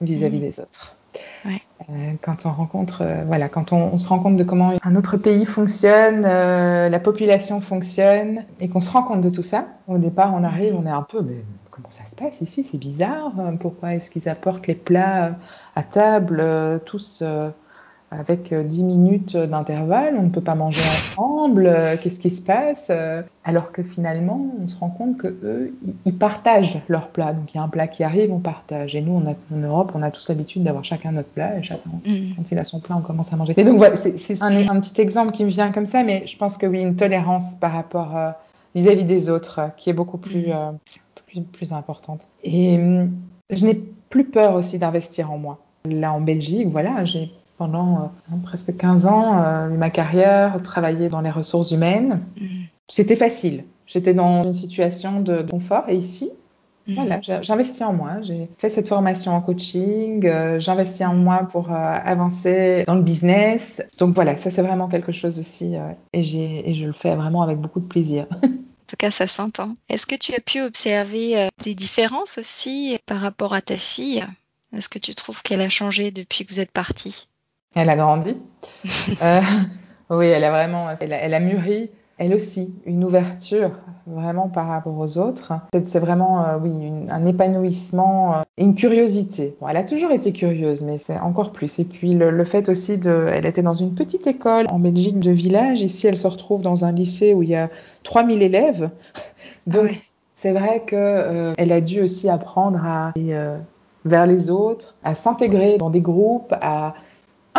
vis-à-vis 0.00 0.38
Mhm. 0.38 0.42
des 0.42 0.60
autres. 0.60 0.97
Euh, 1.46 2.12
quand 2.20 2.44
on 2.44 2.50
rencontre, 2.50 3.02
euh, 3.02 3.24
voilà, 3.26 3.48
quand 3.48 3.72
on, 3.72 3.96
se 3.98 4.08
rend 4.08 4.18
compte 4.18 4.36
de 4.36 4.44
comment 4.44 4.72
un 4.82 4.96
autre 4.96 5.16
pays 5.16 5.44
fonctionne, 5.44 6.24
euh, 6.24 6.88
la 6.88 7.00
population 7.00 7.60
fonctionne, 7.60 8.44
et 8.60 8.68
qu'on 8.68 8.80
se 8.80 8.90
rend 8.90 9.02
compte 9.02 9.20
de 9.20 9.30
tout 9.30 9.42
ça, 9.42 9.66
au 9.86 9.98
départ, 9.98 10.34
on 10.34 10.44
arrive, 10.44 10.74
on 10.74 10.86
est 10.86 10.90
un 10.90 11.02
peu, 11.02 11.22
mais 11.22 11.44
comment 11.70 11.90
ça 11.90 12.04
se 12.04 12.16
passe 12.16 12.40
ici? 12.40 12.64
C'est 12.64 12.78
bizarre. 12.78 13.32
euh, 13.38 13.52
Pourquoi 13.52 13.94
est-ce 13.94 14.10
qu'ils 14.10 14.28
apportent 14.28 14.66
les 14.66 14.74
plats 14.74 15.36
à 15.76 15.82
table, 15.82 16.44
tous 16.84 17.22
avec 18.10 18.52
euh, 18.52 18.62
10 18.62 18.84
minutes 18.84 19.36
d'intervalle 19.36 20.14
On 20.18 20.22
ne 20.22 20.28
peut 20.30 20.40
pas 20.40 20.54
manger 20.54 20.80
ensemble. 20.80 21.66
euh, 21.66 21.96
Qu'est-ce 22.00 22.20
qui 22.20 22.30
se 22.30 22.40
passe 22.40 22.86
Euh, 22.90 23.22
Alors 23.44 23.70
que 23.72 23.82
finalement, 23.82 24.40
on 24.62 24.66
se 24.66 24.78
rend 24.78 24.88
compte 24.88 25.18
que 25.18 25.26
eux, 25.42 25.74
ils- 26.06 26.14
partagent 26.14 26.78
leurs 26.88 27.08
plats. 27.08 27.32
Donc 27.34 27.52
il 27.54 27.58
y 27.58 27.60
a 27.60 27.62
un 27.62 27.68
plat 27.68 27.86
qui 27.86 28.02
arrive, 28.04 28.32
on 28.32 28.38
partage. 28.40 28.96
Et 28.96 29.00
nous, 29.02 29.12
on 29.12 29.26
a, 29.30 29.34
en 29.54 29.60
Europe, 29.60 29.92
on 29.94 30.02
a 30.02 30.10
tous 30.10 30.28
l'habitude 30.28 30.62
d'avoir 30.62 30.84
chacun 30.84 31.12
notre 31.12 31.28
plat 31.28 31.58
et 31.58 31.62
chacun 31.62 31.90
Mm. 32.06 32.34
quand 32.36 32.50
il 32.50 32.58
a 32.58 32.64
son 32.64 32.80
plat, 32.80 32.96
on 32.96 33.02
commence 33.02 33.32
à 33.32 33.36
manger. 33.36 33.54
Et 33.56 33.64
donc 33.64 33.76
voilà, 33.78 33.96
c'est 33.96 34.42
un, 34.42 34.68
un 34.68 34.80
petit 34.80 35.00
exemple 35.00 35.32
qui 35.32 35.44
me 35.44 35.50
vient 35.50 35.70
comme 35.70 35.86
ça, 35.86 36.02
mais 36.02 36.26
je 36.26 36.36
pense 36.36 36.56
que 36.58 36.66
oui, 36.66 36.80
une 36.80 36.96
tolérance 36.96 37.44
par 37.60 37.72
rapport 37.72 38.16
euh, 38.16 38.30
vis-à-vis 38.74 39.04
des 39.04 39.28
autres 39.30 39.58
euh, 39.60 39.68
qui 39.76 39.90
est 39.90 39.94
beaucoup 39.94 40.18
plus, 40.18 40.46
euh, 40.48 40.70
plus, 41.26 41.42
plus 41.42 41.72
importante. 41.72 42.22
Et 42.42 42.76
hum, 42.78 43.10
je 43.50 43.64
n'ai 43.66 43.74
plus 44.08 44.24
peur 44.24 44.54
aussi 44.54 44.78
d'investir 44.78 45.30
en 45.30 45.38
moi. 45.38 45.58
Là, 45.84 46.12
en 46.12 46.20
Belgique, 46.20 46.68
voilà, 46.70 47.04
j'ai 47.04 47.30
pendant 47.58 48.12
euh, 48.32 48.36
presque 48.44 48.76
15 48.76 49.06
ans 49.06 49.42
euh, 49.42 49.68
eu 49.70 49.76
ma 49.76 49.90
carrière, 49.90 50.62
travaillé 50.62 51.08
dans 51.08 51.20
les 51.20 51.30
ressources 51.30 51.70
humaines. 51.72 52.22
Mm. 52.40 52.46
C'était 52.88 53.16
facile. 53.16 53.64
J'étais 53.86 54.14
dans 54.14 54.44
une 54.44 54.54
situation 54.54 55.20
de 55.20 55.42
confort. 55.42 55.84
Et 55.88 55.96
ici, 55.96 56.30
Mm. 56.86 56.94
voilà, 56.94 57.20
j'investis 57.42 57.82
en 57.82 57.92
moi. 57.92 58.22
J'ai 58.22 58.48
fait 58.56 58.70
cette 58.70 58.88
formation 58.88 59.32
en 59.32 59.42
coaching. 59.42 60.24
euh, 60.24 60.58
j'investis 60.58 61.02
en 61.06 61.12
moi 61.14 61.46
pour 61.52 61.70
avancer 61.70 62.84
dans 62.86 62.94
le 62.94 63.02
business. 63.02 63.82
Donc 63.98 64.14
voilà, 64.14 64.38
ça 64.38 64.48
c'est 64.50 64.62
vraiment 64.62 64.88
quelque 64.88 65.12
chose 65.12 65.38
aussi. 65.38 65.74
et, 66.14 66.20
et 66.70 66.74
je 66.74 66.86
le 66.86 66.92
fais 66.92 67.14
vraiment 67.14 67.42
avec 67.42 67.58
beaucoup 67.58 67.80
de 67.80 67.86
plaisir. 67.86 68.26
En 68.88 68.92
tout 68.92 68.96
cas, 68.96 69.10
ça 69.10 69.26
s'entend. 69.26 69.76
Est-ce 69.90 70.06
que 70.06 70.14
tu 70.14 70.32
as 70.34 70.40
pu 70.40 70.62
observer 70.62 71.46
des 71.62 71.74
différences 71.74 72.38
aussi 72.38 72.96
par 73.04 73.20
rapport 73.20 73.52
à 73.52 73.60
ta 73.60 73.76
fille? 73.76 74.24
Est-ce 74.74 74.88
que 74.88 74.98
tu 74.98 75.14
trouves 75.14 75.42
qu'elle 75.42 75.60
a 75.60 75.68
changé 75.68 76.10
depuis 76.10 76.46
que 76.46 76.54
vous 76.54 76.60
êtes 76.60 76.70
partis 76.72 77.28
Elle 77.78 77.90
a 77.90 77.96
grandi. 77.96 78.36
Euh, 79.22 79.40
oui, 80.10 80.26
elle 80.26 80.44
a 80.44 80.50
vraiment, 80.50 80.86
elle 81.00 81.12
a, 81.12 81.16
elle 81.18 81.34
a 81.34 81.40
mûri. 81.40 81.90
Elle 82.18 82.34
aussi, 82.34 82.74
une 82.86 83.04
ouverture 83.04 83.70
vraiment 84.06 84.48
par 84.48 84.66
rapport 84.68 84.96
aux 84.98 85.18
autres. 85.18 85.52
C'est 85.84 85.98
vraiment, 86.00 86.44
euh, 86.44 86.58
oui, 86.60 86.70
une- 86.70 87.08
un 87.10 87.24
épanouissement 87.26 88.34
euh, 88.36 88.42
une 88.56 88.74
curiosité. 88.74 89.56
Bon, 89.60 89.68
elle 89.68 89.76
a 89.76 89.84
toujours 89.84 90.10
été 90.10 90.32
curieuse, 90.32 90.82
mais 90.82 90.98
c'est 90.98 91.18
encore 91.20 91.52
plus. 91.52 91.78
Et 91.78 91.84
puis 91.84 92.14
le, 92.14 92.30
le 92.30 92.44
fait 92.44 92.68
aussi 92.68 92.98
de, 92.98 93.28
elle 93.32 93.46
était 93.46 93.62
dans 93.62 93.74
une 93.74 93.94
petite 93.94 94.26
école 94.26 94.66
en 94.70 94.78
Belgique 94.80 95.20
de 95.20 95.30
village. 95.30 95.80
Ici, 95.80 96.06
elle 96.08 96.16
se 96.16 96.26
retrouve 96.26 96.62
dans 96.62 96.84
un 96.84 96.90
lycée 96.92 97.34
où 97.34 97.42
il 97.44 97.50
y 97.50 97.56
a 97.56 97.68
3000 98.02 98.42
élèves. 98.42 98.90
Donc, 99.68 99.84
Ah 99.84 99.92
ouais. 99.92 100.00
c'est 100.34 100.52
vrai 100.52 100.82
que 100.86 101.52
elle 101.56 101.70
a 101.72 101.80
dû 101.80 102.00
aussi 102.02 102.28
apprendre 102.28 102.80
à 102.84 103.12
aller 103.14 103.36
vers 104.04 104.26
les 104.26 104.50
autres, 104.50 104.94
à 105.04 105.14
s'intégrer 105.14 105.78
dans 105.78 105.90
des 105.90 106.00
groupes, 106.00 106.54
à 106.60 106.94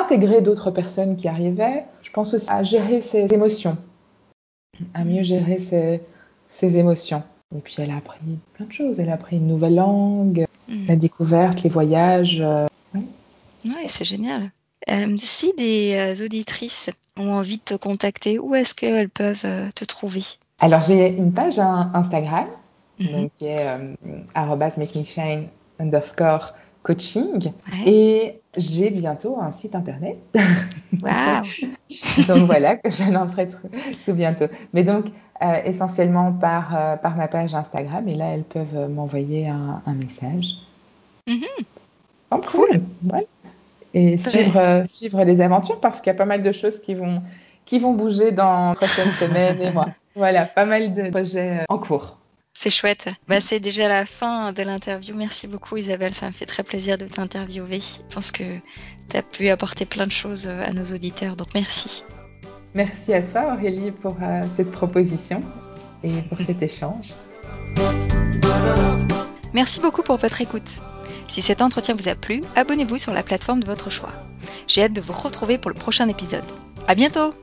intégrer 0.10 0.41
d'autres 0.41 0.72
personnes 0.72 1.15
qui 1.15 1.28
arrivaient. 1.28 1.86
Je 2.02 2.10
pense 2.12 2.34
aussi 2.34 2.48
à 2.50 2.63
gérer 2.63 3.02
ses 3.02 3.32
émotions, 3.34 3.78
à 4.93 5.04
mieux 5.04 5.24
gérer 5.24 5.60
ses, 5.60 6.02
ses 6.48 6.78
émotions. 6.78 7.22
Et 7.56 7.60
puis 7.60 7.76
elle 7.80 7.91
a 7.91 7.98
appris 7.98 8.19
plein 8.54 8.65
de 8.65 8.72
choses. 8.72 9.00
Elle 9.00 9.10
a 9.10 9.13
appris 9.13 9.38
une 9.38 9.48
nouvelle 9.48 9.76
langue, 9.76 10.45
Mm. 10.67 10.86
la 10.88 10.95
découverte, 10.95 11.63
les 11.63 11.69
voyages. 11.72 12.41
euh. 12.41 12.67
Ouais, 13.65 13.88
c'est 13.88 14.06
génial. 14.06 14.52
Euh, 14.91 15.15
si 15.17 15.52
des 15.58 15.95
euh, 15.95 16.24
auditrices 16.26 16.91
ont 17.17 17.32
envie 17.34 17.58
de 17.58 17.63
te 17.63 17.74
contacter, 17.74 18.38
où 18.38 18.54
est-ce 18.54 18.76
qu'elles 18.76 19.10
peuvent 19.10 19.48
te 19.74 19.84
trouver? 19.84 20.22
Alors 20.60 20.82
j'ai 20.82 21.08
une 21.08 21.34
page 21.34 21.58
Instagram, 21.58 22.45
donc 23.00 23.32
qui 23.39 23.45
est 23.45 23.67
euh, 23.67 23.95
underscore 25.80 26.54
coaching. 26.84 27.52
Ouais. 27.72 27.92
Et 27.92 28.42
j'ai 28.58 28.89
bientôt 28.89 29.38
un 29.39 29.52
site 29.52 29.76
internet. 29.76 30.18
Donc 32.28 32.46
voilà, 32.46 32.78
que 32.78 32.89
j'annoncerai 32.89 33.48
tout, 33.48 33.58
tout 34.04 34.13
bientôt. 34.13 34.46
Mais 34.74 34.84
donc, 34.84 35.06
euh, 35.42 35.62
essentiellement 35.63 36.34
par, 36.34 36.76
euh, 36.76 36.96
par 36.98 37.15
ma 37.15 37.28
page 37.28 37.56
Instagram. 37.56 38.08
Et 38.08 38.15
là, 38.15 38.34
elles 38.34 38.44
peuvent 38.44 38.76
euh, 38.76 38.88
m'envoyer 38.88 39.48
un, 39.48 39.82
un 39.86 39.94
message. 39.94 40.58
Problème. 42.42 42.86
Voilà. 43.04 43.26
Et 43.94 44.18
suivre, 44.18 44.58
euh, 44.58 44.86
suivre 44.86 45.24
les 45.24 45.42
aventures 45.42 45.80
parce 45.80 46.02
qu'il 46.02 46.08
y 46.08 46.15
a 46.15 46.18
pas 46.18 46.26
mal 46.26 46.44
de 46.44 46.52
choses 46.52 46.80
qui 46.80 46.94
vont, 46.94 47.22
qui 47.65 47.80
vont 47.80 47.94
bouger 47.94 48.32
dans 48.32 48.72
les 48.72 48.76
prochaines 48.76 49.12
semaines 49.13 49.62
et 49.62 49.72
mois. 49.72 49.88
Voilà, 50.15 50.46
pas 50.46 50.65
mal 50.65 50.92
de 50.92 51.12
projets 51.12 51.63
en 51.70 51.78
cours. 51.78 52.18
C'est 52.62 52.72
chouette. 52.72 53.08
Bah, 53.30 53.39
c'est 53.39 53.62
déjà 53.62 53.88
la 53.88 54.06
fin 54.06 54.52
de 54.52 54.63
l'interview. 54.63 55.15
Merci 55.15 55.48
beaucoup 55.48 55.78
Isabelle, 55.78 56.13
ça 56.13 56.28
me 56.28 56.34
fait 56.34 56.45
très 56.45 56.62
plaisir 56.62 56.98
de 56.98 57.06
t'interviewer. 57.06 57.80
Je 57.80 58.13
pense 58.13 58.34
que 58.34 58.43
tu 59.10 59.15
as 59.15 59.22
pu 59.22 59.48
apporter 59.48 59.86
plein 59.86 60.06
de 60.06 60.12
choses 60.12 60.45
euh, 60.45 60.65
à 60.65 60.74
nos 60.74 60.84
auditeurs, 60.93 61.38
donc 61.38 61.54
merci. 61.56 62.04
Merci 62.74 63.13
à 63.13 63.22
toi 63.22 63.54
Aurélie 63.54 63.91
pour 63.91 64.17
euh, 64.22 64.41
cette 64.58 64.74
proposition 64.74 65.41
et 66.04 66.12
pour 66.24 66.38
cet 66.45 66.62
échange. 66.62 67.13
Merci 69.54 69.80
beaucoup 69.80 70.04
pour 70.04 70.17
votre 70.17 70.41
écoute. 70.41 70.69
Si 71.30 71.41
cet 71.41 71.62
entretien 71.62 71.95
vous 71.95 72.10
a 72.10 72.15
plu, 72.15 72.41
abonnez-vous 72.58 72.98
sur 72.98 73.13
la 73.13 73.24
plateforme 73.24 73.62
de 73.62 73.67
votre 73.67 73.89
choix. 73.89 74.12
J'ai 74.67 74.84
hâte 74.84 74.91
de 74.91 75.00
vous 75.00 75.13
retrouver 75.13 75.58
pour 75.58 75.72
le 75.72 75.76
prochain 75.76 76.10
épisode. 76.10 76.43
À 76.89 76.95
bientôt! 76.95 77.34